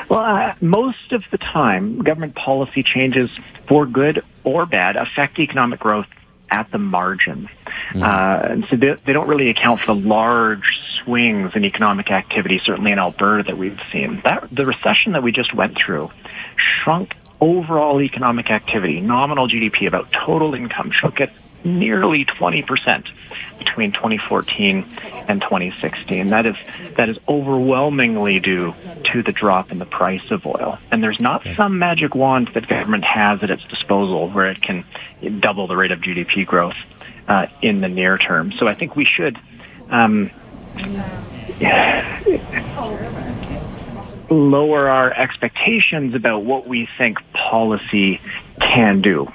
[0.08, 3.30] Well, uh, most of the time, government policy changes
[3.66, 6.06] for good or bad affect economic growth
[6.50, 7.48] at the margin.
[7.92, 8.02] Mm.
[8.02, 12.60] Uh, and so they, they, don't really account for the large swings in economic activity,
[12.64, 14.20] certainly in Alberta, that we've seen.
[14.24, 16.10] That, the recession that we just went through
[16.56, 21.30] shrunk overall economic activity, nominal GDP, about total income, shrunk it
[21.64, 23.06] nearly 20%
[23.58, 24.84] between 2014
[25.28, 26.28] and 2016.
[26.28, 26.56] That is
[26.96, 28.74] that is overwhelmingly due
[29.12, 30.78] to the drop in the price of oil.
[30.90, 34.84] And there's not some magic wand that government has at its disposal where it can
[35.40, 36.76] double the rate of GDP growth
[37.28, 38.52] uh, in the near term.
[38.52, 39.38] So I think we should.
[39.90, 40.30] Um,
[44.28, 48.20] lower our expectations about what we think policy
[48.60, 49.32] can do.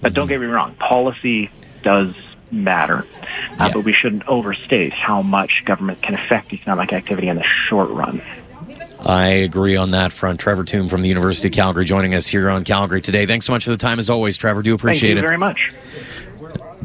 [0.00, 1.50] But don't get me wrong, policy
[1.82, 2.14] does
[2.50, 3.04] matter, uh,
[3.58, 3.70] yeah.
[3.72, 8.22] but we shouldn't overstate how much government can affect economic activity in the short run.
[9.00, 10.38] I agree on that front.
[10.38, 13.26] Trevor Tombe from the University of Calgary joining us here on Calgary today.
[13.26, 14.62] Thanks so much for the time as always, Trevor.
[14.62, 15.14] Do appreciate it.
[15.14, 15.28] Thank you it.
[15.28, 15.72] very much.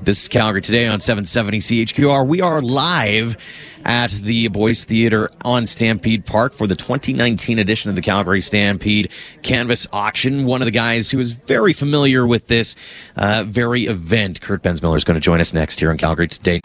[0.07, 2.25] This is Calgary today on 770 CHQR.
[2.25, 3.35] We are live
[3.83, 9.11] at the Boyce Theatre on Stampede Park for the 2019 edition of the Calgary Stampede
[9.43, 10.45] Canvas Auction.
[10.45, 12.77] One of the guys who is very familiar with this
[13.17, 16.61] uh, very event, Kurt Bensmiller, is going to join us next here on Calgary today.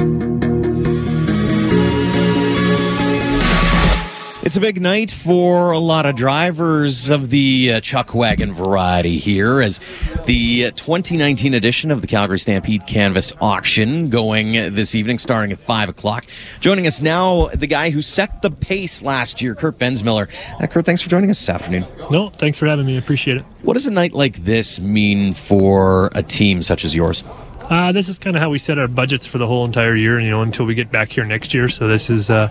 [4.52, 9.16] It's a big night for a lot of drivers of the uh, chuck wagon variety
[9.16, 9.80] here as
[10.26, 15.88] the 2019 edition of the Calgary Stampede Canvas Auction going this evening, starting at 5
[15.88, 16.26] o'clock.
[16.60, 20.28] Joining us now, the guy who set the pace last year, Kurt Bensmiller.
[20.62, 21.86] Uh, Kurt, thanks for joining us this afternoon.
[22.10, 22.98] No, thanks for having me.
[22.98, 23.46] Appreciate it.
[23.62, 27.24] What does a night like this mean for a team such as yours?
[27.72, 30.20] Uh, this is kind of how we set our budgets for the whole entire year,
[30.20, 31.70] you know, until we get back here next year.
[31.70, 32.48] So this is uh,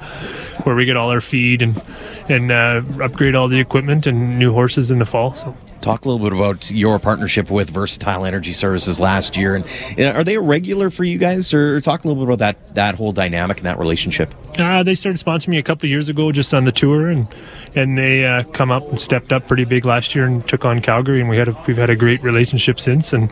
[0.64, 1.80] where we get all our feed and
[2.28, 5.36] and uh, upgrade all the equipment and new horses in the fall.
[5.36, 9.66] So talk a little bit about your partnership with Versatile Energy Services last year, and
[10.00, 12.96] are they a regular for you guys, or talk a little bit about that that
[12.96, 14.34] whole dynamic and that relationship?
[14.60, 17.28] Uh, they started sponsoring me a couple years ago, just on the tour, and
[17.76, 20.80] and they uh, come up and stepped up pretty big last year and took on
[20.80, 23.32] Calgary, and we had a, we've had a great relationship since, and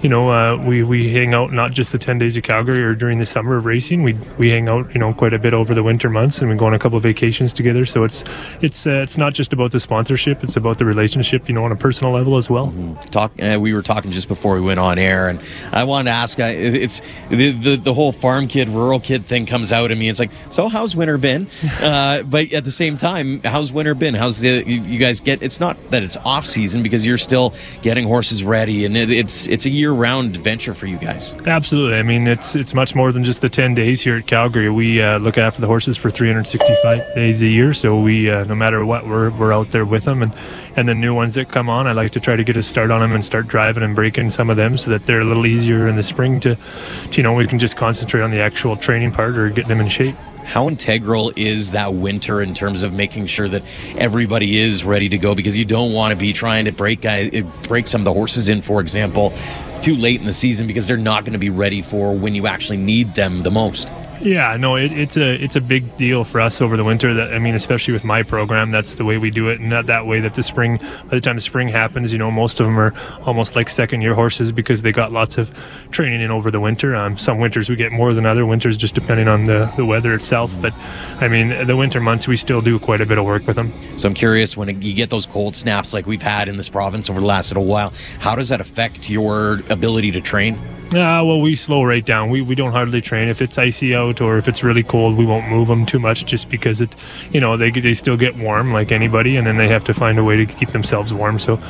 [0.00, 2.94] you know uh, we we hang out not just the ten days of Calgary or
[2.94, 5.74] during the summer of racing, we we hang out you know quite a bit over
[5.74, 7.84] the winter months, and we go on a couple of vacations together.
[7.84, 8.24] So it's
[8.62, 11.72] it's uh, it's not just about the sponsorship; it's about the relationship, you know, on
[11.72, 12.68] a personal level as well.
[12.68, 12.94] Mm-hmm.
[13.10, 13.32] Talk.
[13.40, 15.40] Uh, we were talking just before we went on air, and
[15.72, 16.38] I wanted to ask.
[16.38, 17.00] Uh, it's
[17.30, 20.08] the, the, the whole farm kid, rural kid thing comes out of me.
[20.08, 21.48] It's like, so how's winter been?
[21.80, 24.12] Uh, but at the same time, how's winter been?
[24.12, 25.42] How's the you, you, guys get?
[25.42, 29.48] It's not that it's off season because you're still getting horses ready, and it, it's
[29.48, 31.34] it's a year round adventure for you guys.
[31.46, 31.96] Absolutely.
[31.96, 34.68] I mean, it's it's much more than just the ten days here at Calgary.
[34.68, 38.54] We uh, look after the horses for 365 days a year, so we uh, no
[38.54, 40.34] matter what, we're we're out there with them and
[40.76, 42.90] and the new ones that come on, I like to try to get a start
[42.90, 45.46] on them and start driving and breaking some of them so that they're a little
[45.46, 48.76] easier in the spring to, to you know, we can just concentrate on the actual
[48.76, 50.14] training part or getting them in shape.
[50.44, 53.62] How integral is that winter in terms of making sure that
[53.96, 55.34] everybody is ready to go?
[55.34, 57.28] Because you don't want to be trying to break uh,
[57.62, 59.32] break some of the horses in, for example,
[59.80, 62.46] too late in the season because they're not going to be ready for when you
[62.46, 63.90] actually need them the most.
[64.20, 67.14] Yeah, no, it, it's a it's a big deal for us over the winter.
[67.14, 69.86] That I mean, especially with my program, that's the way we do it, and not
[69.86, 70.76] that way that the spring.
[70.76, 72.92] By the time the spring happens, you know, most of them are
[73.24, 75.50] almost like second year horses because they got lots of
[75.90, 76.94] training in over the winter.
[76.94, 80.12] Um, some winters we get more than other winters, just depending on the the weather
[80.12, 80.54] itself.
[80.60, 80.74] But
[81.20, 83.72] I mean, the winter months we still do quite a bit of work with them.
[83.96, 87.08] So I'm curious when you get those cold snaps like we've had in this province
[87.08, 90.58] over the last little while, how does that affect your ability to train?
[90.90, 92.30] Uh, well, we slow right down.
[92.30, 93.28] We, we don't hardly train.
[93.28, 96.24] If it's icy out or if it's really cold, we won't move them too much
[96.24, 96.96] just because it,
[97.30, 100.18] you know, they, they still get warm like anybody and then they have to find
[100.18, 101.38] a way to keep themselves warm.
[101.38, 101.60] So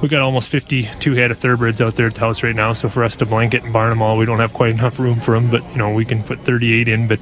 [0.00, 2.72] we got almost 52 head of thoroughbreds out there at the house right now.
[2.72, 5.20] So for us to blanket and barn them all, we don't have quite enough room
[5.20, 7.08] for them, but, you know, we can put 38 in.
[7.08, 7.18] But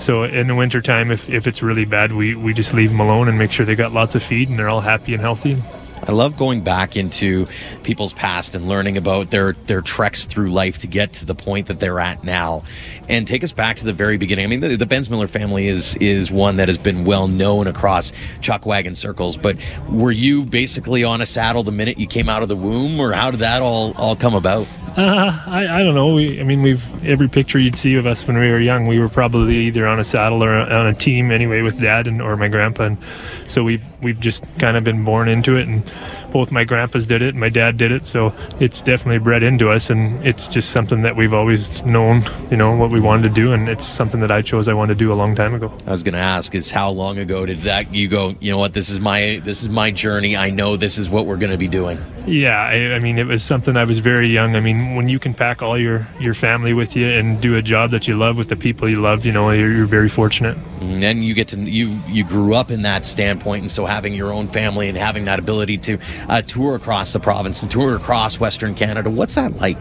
[0.00, 3.28] so in the wintertime, if, if it's really bad, we, we just leave them alone
[3.28, 5.56] and make sure they got lots of feed and they're all happy and healthy.
[6.02, 7.46] I love going back into
[7.82, 11.66] people's past and learning about their their treks through life to get to the point
[11.66, 12.64] that they're at now,
[13.08, 14.44] and take us back to the very beginning.
[14.44, 18.12] I mean, the, the Bensmiller family is is one that has been well known across
[18.40, 19.36] chuck wagon circles.
[19.36, 19.56] But
[19.88, 23.12] were you basically on a saddle the minute you came out of the womb, or
[23.12, 24.66] how did that all all come about?
[24.96, 26.14] Uh, I, I don't know.
[26.14, 28.98] We, I mean, we've every picture you'd see of us when we were young, we
[28.98, 32.36] were probably either on a saddle or on a team anyway with dad and or
[32.36, 32.98] my grandpa, and
[33.46, 35.85] so we've we've just kind of been born into it and
[36.32, 39.70] both my grandpas did it and my dad did it so it's definitely bred into
[39.70, 43.34] us and it's just something that we've always known you know what we wanted to
[43.34, 45.72] do and it's something that i chose i wanted to do a long time ago.
[45.86, 48.58] I was going to ask is how long ago did that you go you know
[48.58, 51.52] what this is my this is my journey i know this is what we're going
[51.52, 51.98] to be doing?
[52.26, 55.20] Yeah I, I, mean it was something i was very young i mean when you
[55.20, 58.36] can pack all your your family with you and do a job that you love
[58.36, 60.56] with the people you love you know you're, you're very fortunate.
[60.80, 64.12] And then you get to you you grew up in that standpoint and so having
[64.12, 67.96] your own family and having that ability to uh, tour across the province and tour
[67.96, 69.10] across Western Canada.
[69.10, 69.78] What's that like?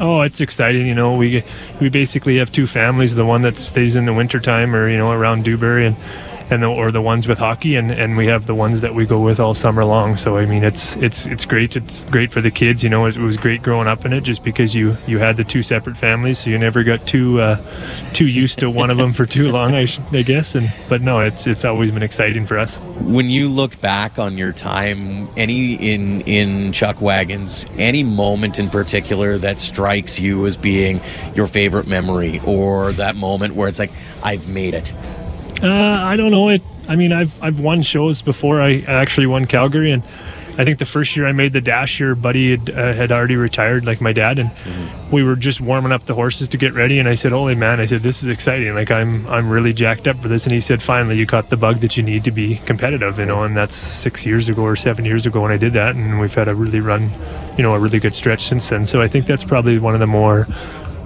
[0.00, 0.86] Oh, it's exciting.
[0.86, 1.44] You know, we
[1.80, 3.14] we basically have two families.
[3.14, 5.96] The one that stays in the wintertime or you know around Dewberry and
[6.50, 9.06] and the, or the ones with hockey, and, and we have the ones that we
[9.06, 10.16] go with all summer long.
[10.16, 11.76] So I mean, it's it's it's great.
[11.76, 12.82] It's great for the kids.
[12.82, 15.36] You know, it, it was great growing up in it, just because you you had
[15.36, 17.56] the two separate families, so you never got too uh,
[18.12, 19.74] too used to one of them for too long.
[19.74, 20.54] I, I guess.
[20.54, 22.76] And but no, it's it's always been exciting for us.
[23.00, 28.68] When you look back on your time, any in in chuck wagons, any moment in
[28.70, 31.00] particular that strikes you as being
[31.34, 34.92] your favorite memory, or that moment where it's like I've made it.
[35.62, 36.48] Uh, I don't know.
[36.48, 36.62] It.
[36.88, 38.60] I mean, I've I've won shows before.
[38.60, 40.02] I actually won Calgary, and
[40.58, 43.36] I think the first year I made the dash, your buddy had, uh, had already
[43.36, 45.10] retired, like my dad, and mm-hmm.
[45.10, 46.98] we were just warming up the horses to get ready.
[46.98, 48.74] And I said, "Holy man!" I said, "This is exciting.
[48.74, 51.56] Like I'm I'm really jacked up for this." And he said, "Finally, you caught the
[51.56, 54.76] bug that you need to be competitive." You know, and that's six years ago or
[54.76, 57.10] seven years ago when I did that, and we've had a really run,
[57.56, 58.86] you know, a really good stretch since then.
[58.86, 60.46] So I think that's probably one of the more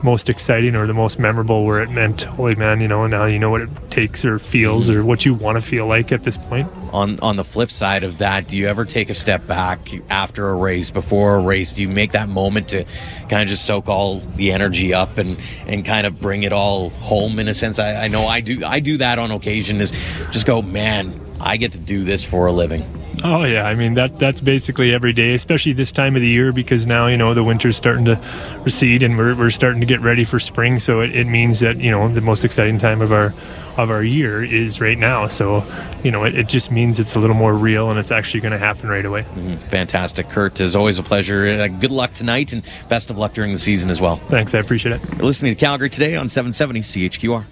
[0.05, 3.39] most exciting or the most memorable where it meant, holy man, you know, now you
[3.39, 6.37] know what it takes or feels or what you want to feel like at this
[6.37, 6.71] point.
[6.93, 10.51] On on the flip side of that, do you ever take a step back after
[10.51, 11.73] a race, before a race?
[11.73, 12.85] Do you make that moment to
[13.31, 16.91] kind of just soak all the energy up and and kind of bring it all
[16.91, 17.79] home in a sense?
[17.79, 19.93] I, I know I do I do that on occasion is
[20.31, 22.94] just go, man, I get to do this for a living.
[23.23, 26.53] Oh yeah, I mean that that's basically every day, especially this time of the year
[26.53, 28.21] because now you know the winter's starting to
[28.65, 30.79] recede and we're, we're starting to get ready for spring.
[30.79, 33.33] So it, it means that you know the most exciting time of our
[33.77, 35.29] of our year is right now.
[35.29, 35.65] So
[36.03, 38.53] you know it, it just means it's a little more real and it's actually going
[38.53, 39.23] to happen right away.
[39.23, 39.57] Mm-hmm.
[39.69, 40.61] Fantastic, Kurt.
[40.61, 41.47] Is always a pleasure.
[41.47, 44.17] Uh, good luck tonight and best of luck during the season as well.
[44.17, 45.15] Thanks, I appreciate it.
[45.17, 47.45] You're listening to Calgary today on 770 CHQR.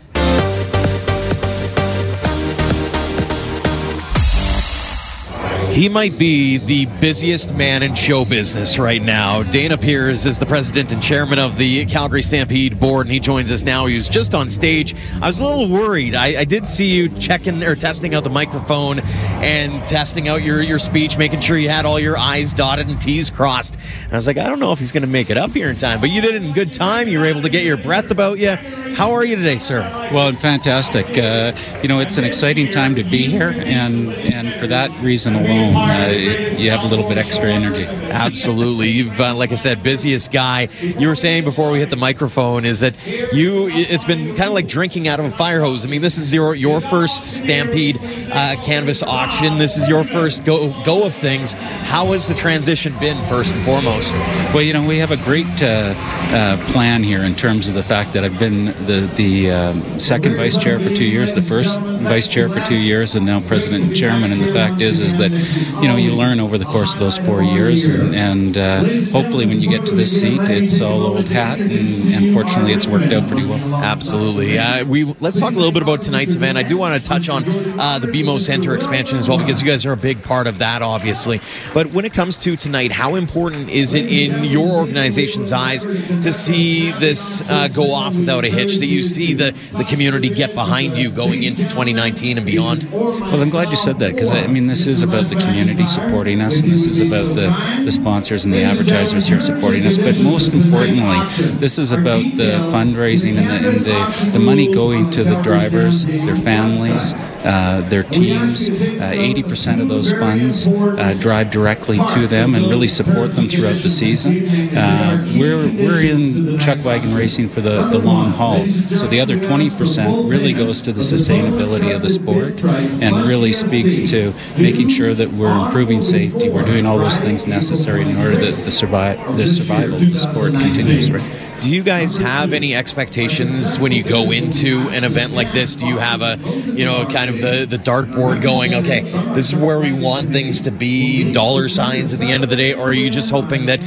[5.72, 9.42] He might be the busiest man in show business right now.
[9.42, 13.50] Dana Peers is the president and chairman of the Calgary Stampede board, and he joins
[13.50, 13.87] us now.
[13.87, 14.94] He was just on stage.
[15.22, 16.14] I was a little worried.
[16.14, 20.61] I, I did see you checking or testing out the microphone and testing out your,
[20.61, 23.78] your speech, making sure you had all your I's dotted and T's crossed.
[24.04, 25.70] And I was like, I don't know if he's going to make it up here
[25.70, 27.08] in time, but you did it in good time.
[27.08, 28.56] You were able to get your breath about you.
[28.94, 29.80] How are you today, sir?
[30.12, 31.06] Well, I'm fantastic.
[31.16, 35.35] Uh, you know, it's an exciting time to be here, and and for that reason
[35.35, 37.85] alone uh, you have a little bit extra energy.
[37.85, 38.88] Absolutely.
[38.88, 40.68] You've, uh, like I said, busiest guy.
[40.81, 42.94] You were saying before we hit the microphone is that
[43.33, 45.85] you, it's been kind of like drinking out of a fire hose.
[45.85, 47.98] I mean, this is your, your first Stampede
[48.33, 49.59] uh, canvas auction.
[49.59, 51.53] This is your first go, go of things.
[51.53, 54.12] How has the transition been, first and foremost?
[54.55, 57.83] Well, you know, we have a great uh, uh, plan here in terms of the
[57.83, 61.79] fact that I've been the, the um, second vice chair for two years, the first
[61.81, 64.33] vice chair for two years, and now president and chairman.
[64.33, 65.31] And the fact is, is that
[65.80, 69.46] you know you learn over the course of those four years, and, and uh, hopefully
[69.46, 71.70] when you get to this seat, it's all old hat, and,
[72.14, 73.74] and fortunately it's worked out pretty well.
[73.74, 74.58] Absolutely.
[74.58, 76.58] Uh, we let's talk a little bit about tonight's event.
[76.58, 77.44] I do want to touch on
[77.78, 80.58] uh, the BMO Center expansion as well because you guys are a big part of
[80.58, 81.40] that, obviously.
[81.74, 86.32] But when it comes to tonight, how important is it in your organization's eyes to
[86.32, 88.78] see this uh, go off without a hitch?
[88.78, 92.90] That you see the the community get behind you going into 2019 and beyond?
[92.90, 96.40] Well, I'm glad you said that because I mean this is about the community supporting
[96.40, 97.50] us, and this is about the,
[97.85, 99.98] the sponsors and the advertisers here supporting us.
[99.98, 101.18] But most importantly,
[101.59, 106.05] this is about the fundraising and the, and the, the money going to the drivers,
[106.05, 107.12] their families,
[107.44, 108.68] uh, their teams.
[108.68, 113.76] Uh, 80% of those funds uh, drive directly to them and really support them throughout
[113.76, 114.48] the season.
[114.76, 118.66] Uh, we're, we're in chuck wagon racing for the, the long haul.
[118.66, 122.62] So the other 20% really goes to the sustainability of the sport
[123.02, 126.48] and really speaks to making sure that we're improving safety.
[126.48, 130.18] We're doing all those things necessary in order that the, survive, the survival of the
[130.18, 131.10] sport continues.
[131.10, 131.42] Right?
[131.60, 135.76] Do you guys have any expectations when you go into an event like this?
[135.76, 136.37] Do you have a,
[136.72, 139.02] you know, kind of the, the dartboard going, okay,
[139.35, 142.56] this is where we want things to be, dollar signs at the end of the
[142.56, 142.74] day?
[142.74, 143.78] Or are you just hoping that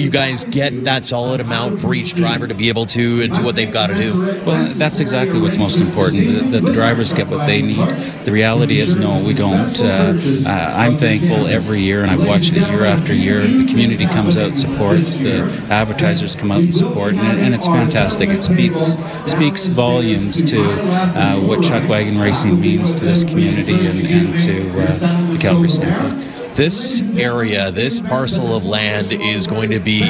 [0.00, 3.54] you guys get that solid amount for each driver to be able to do what
[3.54, 4.18] they've got to do?
[4.44, 7.86] Well, that's exactly what's most important, that the drivers get what they need.
[8.24, 9.80] The reality is, no, we don't.
[9.80, 10.16] Uh,
[10.48, 13.40] uh, I'm thankful every year, and I've watched it year after year.
[13.40, 17.66] The community comes out, and supports, the advertisers come out and support and, and it's
[17.66, 18.28] fantastic.
[18.28, 18.96] It speaks
[19.26, 24.80] speaks volumes to uh, what chuck wagon racing means to this community and, and to
[24.80, 30.02] uh, the Calgary Stampede this area, this parcel of land is going to be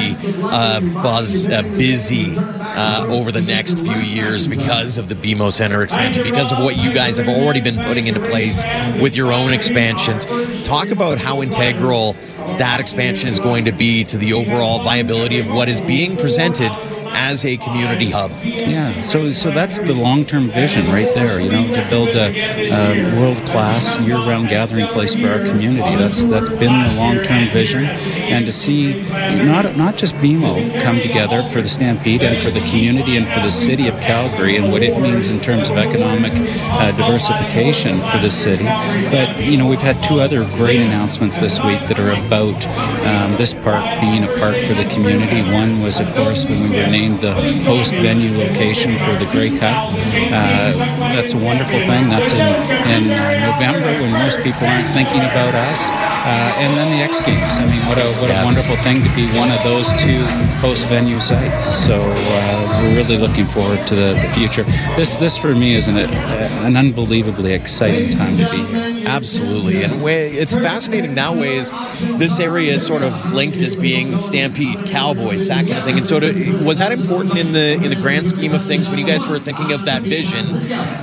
[0.43, 5.83] uh, buzz, uh, busy uh, over the next few years because of the BMO Center
[5.83, 8.63] expansion, because of what you guys have already been putting into place
[9.01, 10.25] with your own expansions.
[10.65, 12.13] Talk about how integral
[12.57, 16.71] that expansion is going to be to the overall viability of what is being presented
[17.13, 18.31] as a community hub.
[18.43, 21.39] Yeah, so so that's the long-term vision right there.
[21.39, 25.95] You know, to build a, a world-class year-round gathering place for our community.
[25.95, 29.01] That's that's been the long-term vision, and to see
[29.43, 33.39] not not just BMO come together for the Stampede and for the community and for
[33.39, 38.17] the city of Calgary and what it means in terms of economic uh, diversification for
[38.17, 38.65] the city.
[39.09, 42.57] But you know, we've had two other great announcements this week that are about
[43.05, 45.41] um, this park being a park for the community.
[45.53, 47.33] One was, of course, when we were named the
[47.63, 49.93] host venue location for the Grey Cup.
[50.31, 50.73] Uh,
[51.13, 52.09] that's a wonderful thing.
[52.09, 55.89] That's in, in uh, November when most people aren't thinking about us.
[55.89, 57.57] Uh, and then the X Games.
[57.57, 60.21] I mean, what a what a wonderful thing to be one of those two
[60.61, 61.63] host venue sites.
[61.63, 64.63] So uh, we're really looking forward to the, the, future.
[64.95, 69.00] This this for me is an, an unbelievably exciting time to be here.
[69.05, 71.31] Absolutely, and it's fascinating now.
[71.31, 71.71] Ways
[72.17, 75.97] this area is sort of linked as being Stampede, Cowboys, that kind of thing.
[75.97, 78.99] And so, to, was that important in the in the grand scheme of things when
[78.99, 80.45] you guys were thinking of that vision?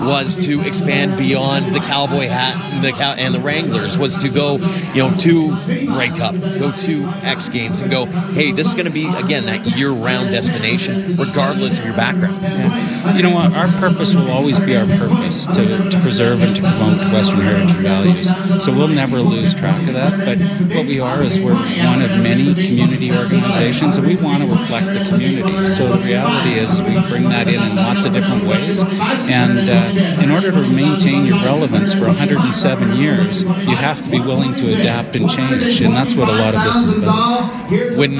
[0.06, 3.98] Was to expand beyond the cowboy hat and the cow and the Wranglers?
[3.98, 4.56] Was to go,
[4.94, 5.50] you know, to
[5.86, 9.46] Grey Cup, go to X Games, and go, hey, this is going to be again
[9.46, 12.40] that year-round destination, regardless of your background.
[12.42, 12.87] Yeah.
[13.16, 13.52] You know what?
[13.52, 17.76] Our purpose will always be our purpose to, to preserve and to promote Western heritage
[17.76, 18.28] values.
[18.64, 20.12] So we'll never lose track of that.
[20.24, 20.38] But
[20.74, 24.86] what we are is we're one of many community organizations, and we want to reflect
[24.86, 25.66] the community.
[25.66, 28.82] So the reality is we bring that in in lots of different ways.
[28.82, 34.20] And uh, in order to maintain your relevance for 107 years, you have to be
[34.20, 35.80] willing to adapt and change.
[35.80, 37.57] And that's what a lot of this is about.
[37.68, 38.18] When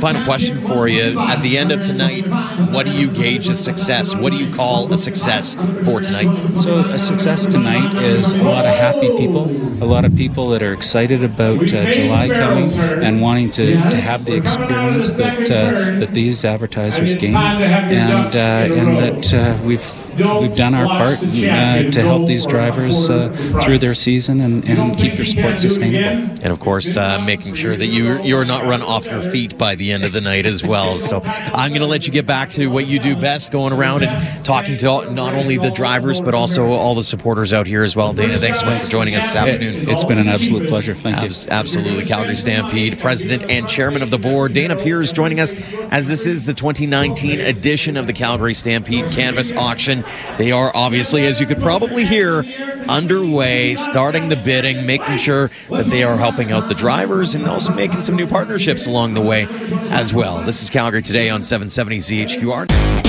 [0.00, 2.26] final question for you at the end of tonight,
[2.72, 4.14] what do you gauge as success?
[4.14, 6.58] What do you call a success for tonight?
[6.58, 9.50] So a success tonight is a lot of happy people,
[9.82, 12.70] a lot of people that are excited about uh, July coming
[13.02, 18.74] and wanting to, to have the experience that uh, that these advertisers gain, and uh,
[18.74, 23.30] and that uh, we've we've done our part uh, to help these drivers uh,
[23.62, 26.30] through their season and, and, keep their sport sustainable.
[26.42, 29.74] And of course, uh, making sure that you you're not run off your feet by
[29.74, 30.96] the end of the night as well.
[30.96, 34.02] So I'm going to let you get back to what you do best, going around
[34.02, 37.96] and talking to not only the drivers but also all the supporters out here as
[37.96, 38.12] well.
[38.12, 39.76] Dana, thanks so much for joining us this afternoon.
[39.76, 40.94] It, has been an absolute pleasure.
[40.94, 41.52] Thank Abs- you.
[41.52, 45.54] Absolutely, Calgary Stampede president and chairman of the board, Dana Peers, joining us
[45.90, 50.01] as this is the 2019 edition of the Calgary Stampede Canvas Auction.
[50.38, 52.44] They are obviously, as you could probably hear,
[52.88, 57.72] underway, starting the bidding, making sure that they are helping out the drivers and also
[57.72, 59.46] making some new partnerships along the way
[59.90, 60.42] as well.
[60.42, 63.01] This is Calgary Today on 770 CHQR.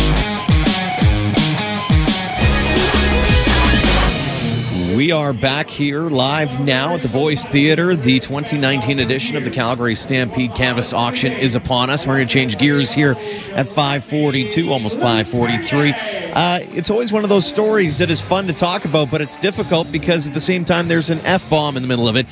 [4.95, 7.95] We are back here live now at the Boyce Theatre.
[7.95, 12.05] The 2019 edition of the Calgary Stampede Canvas Auction is upon us.
[12.05, 13.13] We're going to change gears here
[13.53, 15.93] at 542, almost 543.
[16.33, 19.39] Uh, it's always one of those stories that is fun to talk about, but it's
[19.39, 22.27] difficult because at the same time there's an F bomb in the middle of it.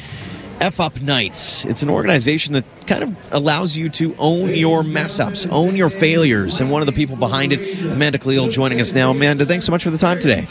[0.61, 1.65] F Up Nights.
[1.65, 5.89] It's an organization that kind of allows you to own your mess ups, own your
[5.89, 6.61] failures.
[6.61, 9.09] And one of the people behind it, Amanda Cleal, joining us now.
[9.09, 10.47] Amanda, thanks so much for the time today.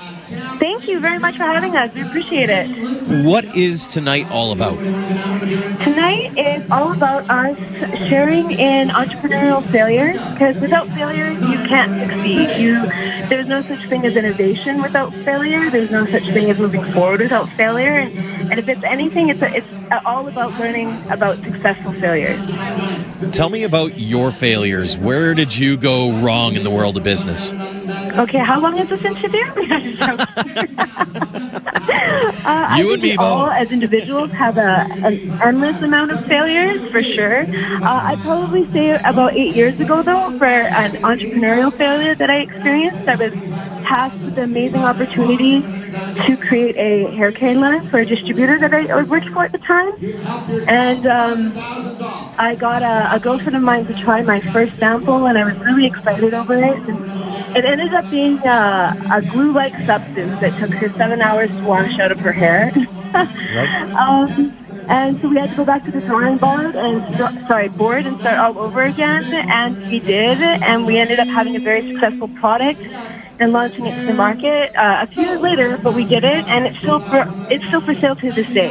[0.58, 1.94] Thank you very much for having us.
[1.94, 2.66] We appreciate it.
[3.24, 4.78] What is tonight all about?
[4.78, 7.56] Tonight is all about us
[8.08, 12.60] sharing in entrepreneurial failures because without failures you can't succeed.
[12.60, 12.82] You
[13.28, 15.70] there's no such thing as innovation without failure.
[15.70, 17.94] There's no such thing as moving forward without failure.
[17.94, 19.66] And, and if it's anything, it's a, it's
[20.04, 22.38] all about learning about successful failures.
[23.32, 24.96] Tell me about your failures.
[24.96, 27.52] Where did you go wrong in the world of business?
[28.18, 29.44] Okay, how long is this interview?
[32.44, 33.20] uh, you and me both.
[33.20, 37.42] All as individuals have a, an endless amount of failures for sure.
[37.42, 42.38] Uh, I'd probably say about eight years ago though, for an entrepreneurial failure that I
[42.38, 43.32] experienced, I was
[43.84, 45.62] tasked with an amazing opportunity
[46.26, 49.58] to create a hair care line for a distributor that I worked for at the
[49.58, 49.92] time.
[50.66, 51.64] And um,
[52.38, 55.58] I got a, a girlfriend of mine to try my first sample, and I was
[55.64, 56.86] really excited over it.
[56.88, 57.04] And
[57.54, 61.98] it ended up being a, a glue-like substance that took her seven hours to wash
[61.98, 62.72] out of her hair.
[63.98, 64.54] um,
[64.88, 67.04] and so we had to go back to the drawing board and
[67.46, 69.32] sorry board and start all over again.
[69.48, 72.80] And we did, and we ended up having a very successful product
[73.40, 76.46] and launching it to the market uh, a few years later, but we did it,
[76.46, 78.70] and it's still for, it's still for sale to this day.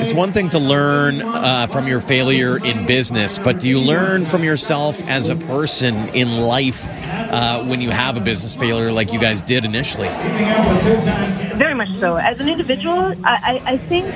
[0.00, 4.26] It's one thing to learn uh, from your failure in business, but do you learn
[4.26, 9.14] from yourself as a person in life uh, when you have a business failure like
[9.14, 10.08] you guys did initially?
[11.56, 12.16] Very much so.
[12.16, 14.06] As an individual, I, I, I think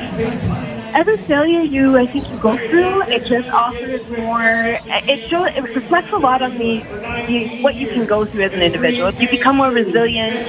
[0.94, 4.78] every failure you I think you go through, it just offers more.
[5.06, 6.84] It shows it reflects a lot on the,
[7.26, 9.12] the what you can go through as an individual.
[9.18, 10.42] You become more resilient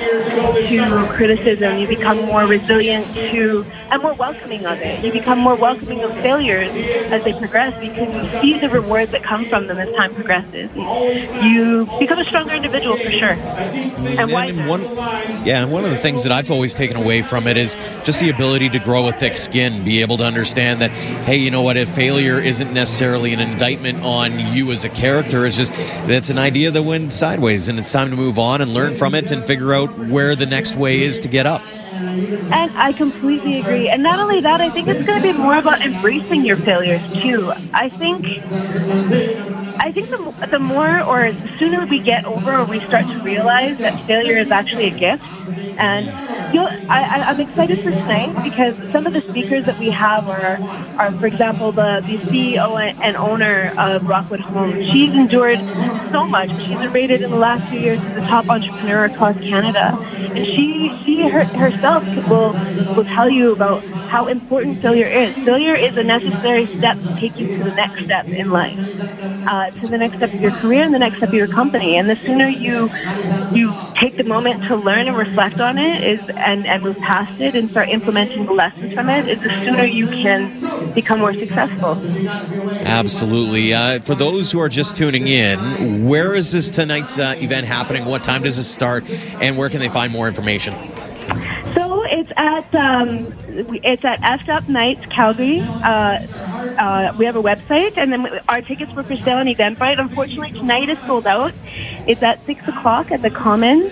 [0.68, 5.06] to criticism, you become more resilient to and more welcoming of it.
[5.06, 6.72] You become more welcoming of failures
[7.12, 10.72] as they progress because you see the rewards that come from them as time progresses.
[11.44, 13.34] You become a stronger individual for sure.
[13.34, 14.52] And, why?
[14.68, 14.82] one,
[15.46, 18.20] yeah, and one of the things that I've always taken away from it is just
[18.20, 21.62] the ability to grow a thick skin, be able to understand that, hey, you know
[21.62, 25.72] what, if failure isn't necessarily an indictment on you as a character, it's just
[26.08, 29.14] that's an idea that went sideways, and it's time to move on and learn from
[29.14, 31.62] it and figure out where the next way is to get up.
[32.52, 33.90] And I completely agree.
[33.90, 37.04] And not only that, I think it's going to be more about embracing your failures
[37.22, 37.52] too.
[37.74, 38.26] I think
[39.80, 43.20] I think the, the more or the sooner we get over or we start to
[43.20, 45.24] realize that failure is actually a gift.
[45.78, 46.12] And
[46.62, 50.60] I, I'm excited for tonight because some of the speakers that we have are,
[50.98, 54.86] are for example, the, the CEO and owner of Rockwood Homes.
[54.92, 55.60] She's endured
[56.12, 56.52] so much.
[56.52, 59.98] She's been rated in the last few years as the top entrepreneur across Canada.
[60.36, 62.54] And she, she her, herself will,
[62.96, 65.36] will tell you about how important failure is.
[65.44, 68.80] Failure is a necessary step to take you to the next step in life
[69.48, 71.98] uh, to the next step of your career and the next step of your company.
[71.98, 72.90] And the sooner you
[73.50, 77.40] you take the moment to learn and reflect on it is and, and move past
[77.42, 81.34] it and start implementing the lessons from it, is the sooner you can become more
[81.34, 81.92] successful.
[82.86, 83.74] Absolutely.
[83.74, 88.06] Uh, for those who are just tuning in, where is this tonight's uh, event happening?
[88.06, 89.10] What time does it start?
[89.42, 90.74] And where can they find more information?
[91.74, 93.34] So it's at um,
[93.84, 95.62] it's at F Up Nights Calgary.
[95.62, 96.20] Uh,
[96.78, 100.00] uh, we have a website, and then our tickets were for sale on Eventbrite.
[100.00, 101.54] Unfortunately, tonight is sold out.
[102.08, 103.92] It's at six o'clock at the Commons.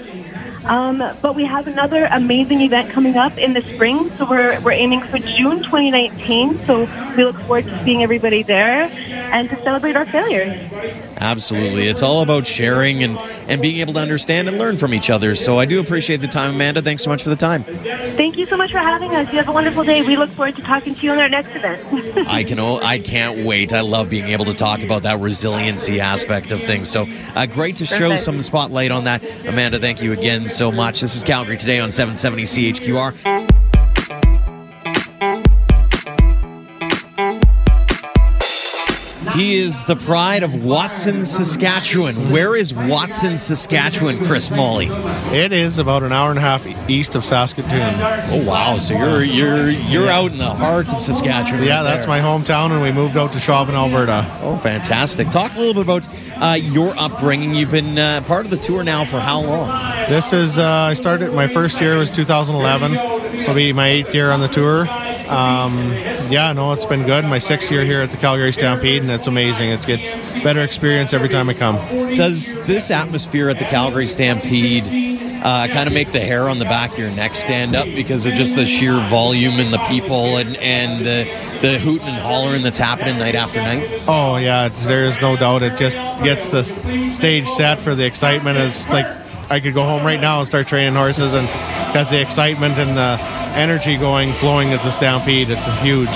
[0.66, 4.72] Um, but we have another amazing event coming up in the spring, so we're, we're
[4.72, 6.58] aiming for June 2019.
[6.60, 6.88] So
[7.18, 8.84] we look forward to seeing everybody there
[9.32, 10.72] and to celebrate our failures.
[11.18, 11.88] Absolutely.
[11.88, 15.36] It's all about sharing and, and being able to understand and learn from each other.
[15.36, 16.82] So I do appreciate the time, Amanda.
[16.82, 17.64] Thanks so much for the time.
[17.64, 19.32] Thank you so much for having us.
[19.32, 20.02] You have a wonderful day.
[20.02, 22.28] We look forward to talking to you on our next event.
[22.28, 22.60] I can.
[22.60, 23.74] I can't wait.
[23.74, 26.90] I love being able to talk about that resiliency aspect of things.
[26.90, 28.22] So uh, great to show Perfect.
[28.22, 29.80] some spotlight on that, Amanda.
[29.80, 31.02] Thank you again so much.
[31.02, 33.51] This is Calgary today on 770 CHQR.
[39.34, 42.16] He is the pride of Watson, Saskatchewan.
[42.32, 44.92] Where is Watson, Saskatchewan, Chris Molle?
[45.34, 47.96] It is about an hour and a half east of Saskatoon.
[48.00, 48.78] Oh wow!
[48.78, 50.20] So you're you're you're yeah.
[50.20, 51.64] out in the heart of Saskatchewan.
[51.64, 54.26] Yeah, right that's my hometown, and we moved out to Chauvin, Alberta.
[54.42, 55.30] Oh, fantastic!
[55.30, 56.08] Talk a little bit about
[56.38, 57.56] uh, your upbringing.
[57.56, 59.70] You've been uh, part of the tour now for how long?
[60.10, 62.94] This is uh, I started my first year was 2011.
[63.40, 64.88] It'll be my eighth year on the tour.
[65.32, 65.92] Um,
[66.30, 67.24] yeah, no, it's been good.
[67.24, 69.70] My sixth year here at the Calgary Stampede, and it's amazing.
[69.70, 71.78] It gets better experience every time I come.
[72.16, 74.84] Does this atmosphere at the Calgary Stampede
[75.44, 78.26] uh, kind of make the hair on the back of your neck stand up because
[78.26, 81.24] of just the sheer volume and the people and and the,
[81.62, 84.04] the hooting and hollering that's happening night after night?
[84.08, 85.64] Oh yeah, there is no doubt.
[85.64, 86.64] It just gets the
[87.12, 88.58] stage set for the excitement.
[88.58, 89.08] It's like
[89.50, 91.48] I could go home right now and start training horses, and
[91.96, 95.50] has the excitement and the energy going, flowing at the Stampede.
[95.50, 96.10] It's a huge.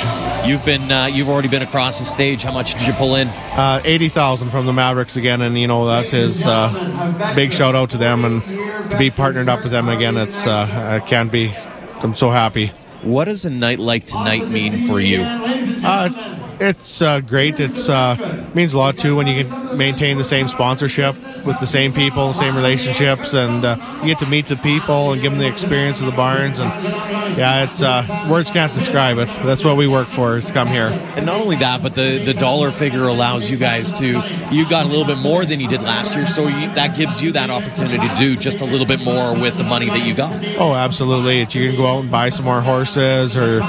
[0.45, 2.43] You've been uh, you've already been across the stage.
[2.43, 3.27] How much did you pull in?
[3.27, 7.75] Uh, Eighty thousand from the Mavericks again, and you know that is uh, big shout
[7.75, 8.43] out to them, and
[8.91, 11.53] to be partnered up with them again, it's uh, I can't be.
[12.01, 12.71] I'm so happy.
[13.01, 15.19] What does a night like tonight mean for you?
[15.21, 16.09] Uh,
[16.59, 17.59] it's uh, great.
[17.59, 21.67] It's uh, means a lot too when you can maintain the same sponsorship with the
[21.67, 25.39] same people, same relationships, and uh, you get to meet the people and give them
[25.39, 26.59] the experience of the barns.
[26.59, 26.69] And
[27.37, 29.27] yeah, it's uh, words can't describe it.
[29.45, 30.87] That's what we work for is to come here.
[31.15, 34.85] And not only that, but the the dollar figure allows you guys to you got
[34.85, 37.49] a little bit more than you did last year, so you, that gives you that
[37.49, 40.31] opportunity to do just a little bit more with the money that you got.
[40.57, 41.41] Oh, absolutely!
[41.41, 43.61] It's, you can go out and buy some more horses or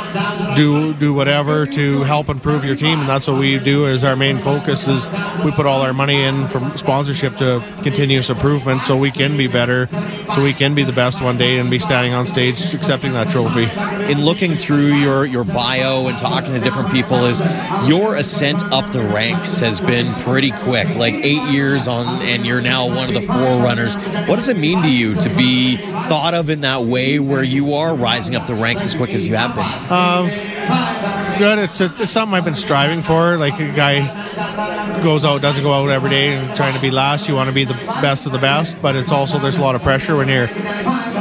[0.55, 3.87] do do whatever to help improve your team, and that's what we do.
[3.87, 5.07] Is our main focus is
[5.45, 9.47] we put all our money in from sponsorship to continuous improvement, so we can be
[9.47, 9.87] better,
[10.35, 13.31] so we can be the best one day and be standing on stage accepting that
[13.31, 13.69] trophy.
[14.11, 17.41] In looking through your your bio and talking to different people, is
[17.89, 22.61] your ascent up the ranks has been pretty quick, like eight years on, and you're
[22.61, 23.97] now one of the forerunners.
[24.27, 27.75] What does it mean to you to be thought of in that way, where you
[27.75, 29.65] are rising up the ranks as quick as you have been?
[29.91, 31.59] Um, good.
[31.59, 33.37] It's, a, it's something I've been striving for.
[33.37, 37.29] Like a guy goes out, doesn't go out every day and trying to be last.
[37.29, 39.75] You want to be the best of the best, but it's also there's a lot
[39.75, 40.49] of pressure when you're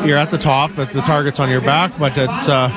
[0.05, 1.91] you're at the top, but the target's on your back.
[1.97, 2.69] But it's uh,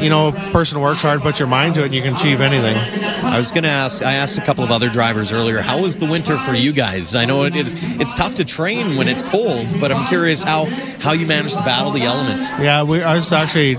[0.00, 2.40] you know, a person works hard, puts your mind to it, and you can achieve
[2.40, 2.76] anything.
[3.24, 4.02] I was going to ask.
[4.02, 5.60] I asked a couple of other drivers earlier.
[5.60, 7.14] How was the winter for you guys?
[7.14, 10.66] I know it's it's tough to train when it's cold, but I'm curious how
[11.00, 12.50] how you managed to battle the elements.
[12.50, 13.76] Yeah, we, I was actually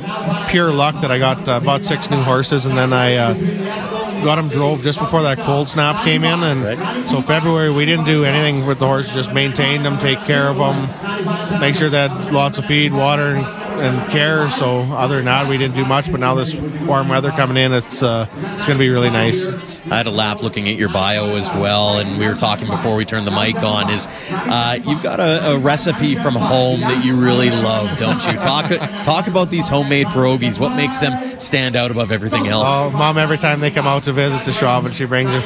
[0.49, 3.15] pure luck that I got uh, about six new horses, and then I.
[3.15, 7.07] Uh, got them drove just before that cold snap came in, and right.
[7.07, 9.13] so February we didn't do anything with the horses.
[9.13, 13.35] Just maintained them, take care of them, make sure they had lots of feed, water,
[13.35, 14.49] and and care.
[14.51, 16.11] So other than that, we didn't do much.
[16.11, 19.47] But now this warm weather coming in, it's uh, it's going to be really nice.
[19.91, 22.95] I had a laugh looking at your bio as well, and we were talking before
[22.95, 23.91] we turned the mic on.
[23.91, 28.33] Is uh, you've got a, a, recipe from home that you really love, don't you?
[28.39, 28.65] Talk
[29.03, 30.59] talk about these homemade pierogies.
[30.59, 32.67] What makes them stand out above everything else?
[32.67, 33.19] Oh, mom!
[33.19, 35.41] Every time they come out to visit the shop, and she brings her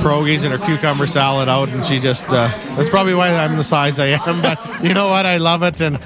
[0.00, 3.64] pierogies and her cucumber salad out, and she just uh, that's probably why I'm the
[3.64, 4.42] size I am.
[4.42, 5.26] But you know what?
[5.26, 5.98] I love it, and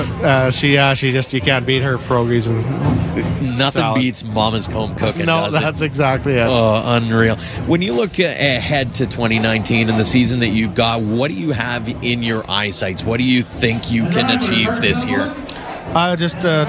[0.00, 4.00] uh, she yeah she just you can't beat her pierogies and nothing salad.
[4.00, 5.26] beats mama's home cooking.
[5.26, 5.84] No, that's it?
[5.84, 6.46] exactly it.
[6.48, 7.36] Oh, unreal!
[7.66, 11.52] When you look ahead to 2019 and the season that you've got, what do you
[11.52, 13.04] have in your eyesights?
[13.04, 15.32] What do you think you can achieve this year?
[15.94, 16.64] I just uh,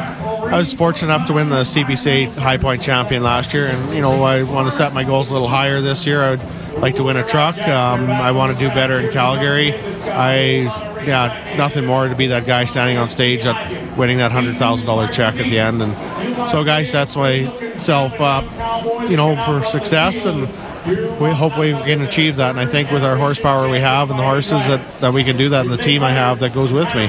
[0.52, 4.02] I was fortunate enough to win the CPC High Point Champion last year, and you
[4.02, 6.22] know I want to set my goals a little higher this year.
[6.24, 7.58] I'd like to win a truck.
[7.58, 9.74] Um, I want to do better in Calgary.
[10.12, 14.58] I yeah, nothing more to be that guy standing on stage at winning that hundred
[14.58, 15.82] thousand dollar check at the end.
[15.82, 15.94] And
[16.52, 18.46] so, guys, that's myself up,
[19.10, 20.48] you know, for success and
[20.86, 22.52] we hopefully we can achieve that.
[22.52, 25.38] And I think with our horsepower we have and the horses that, that we can
[25.38, 27.08] do that, and the team I have that goes with me.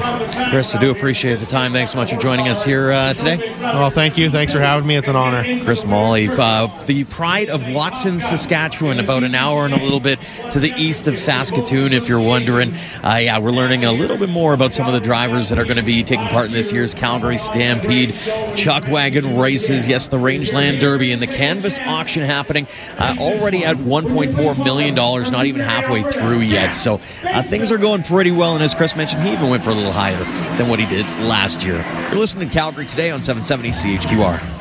[0.51, 1.73] Chris, I do appreciate the time.
[1.73, 3.55] Thanks so much for joining us here uh, today.
[3.61, 4.31] Well, thank you.
[4.31, 4.97] Thanks for having me.
[4.97, 5.63] It's an honor.
[5.63, 10.19] Chris Molle, uh, the pride of Watson, Saskatchewan, about an hour and a little bit
[10.53, 12.73] to the east of Saskatoon, if you're wondering.
[13.03, 15.65] Uh, yeah, we're learning a little bit more about some of the drivers that are
[15.65, 18.15] going to be taking part in this year's Calgary Stampede,
[18.55, 22.67] Chuck Wagon races, yes, the Rangeland Derby, and the Canvas auction happening
[22.99, 26.71] uh, already at $1.4 million, not even halfway through yet.
[26.71, 26.95] So
[27.25, 28.55] uh, things are going pretty well.
[28.55, 30.25] And as Chris mentioned, he even went for a little higher
[30.57, 31.85] than what he did last year.
[32.09, 34.57] You're listening to Calgary today on 770 CHQR.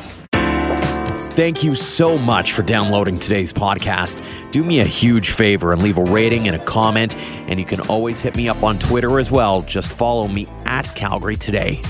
[1.36, 4.50] Thank you so much for downloading today's podcast.
[4.52, 7.14] Do me a huge favor and leave a rating and a comment.
[7.46, 9.60] And you can always hit me up on Twitter as well.
[9.60, 11.82] Just follow me at Calgary Today.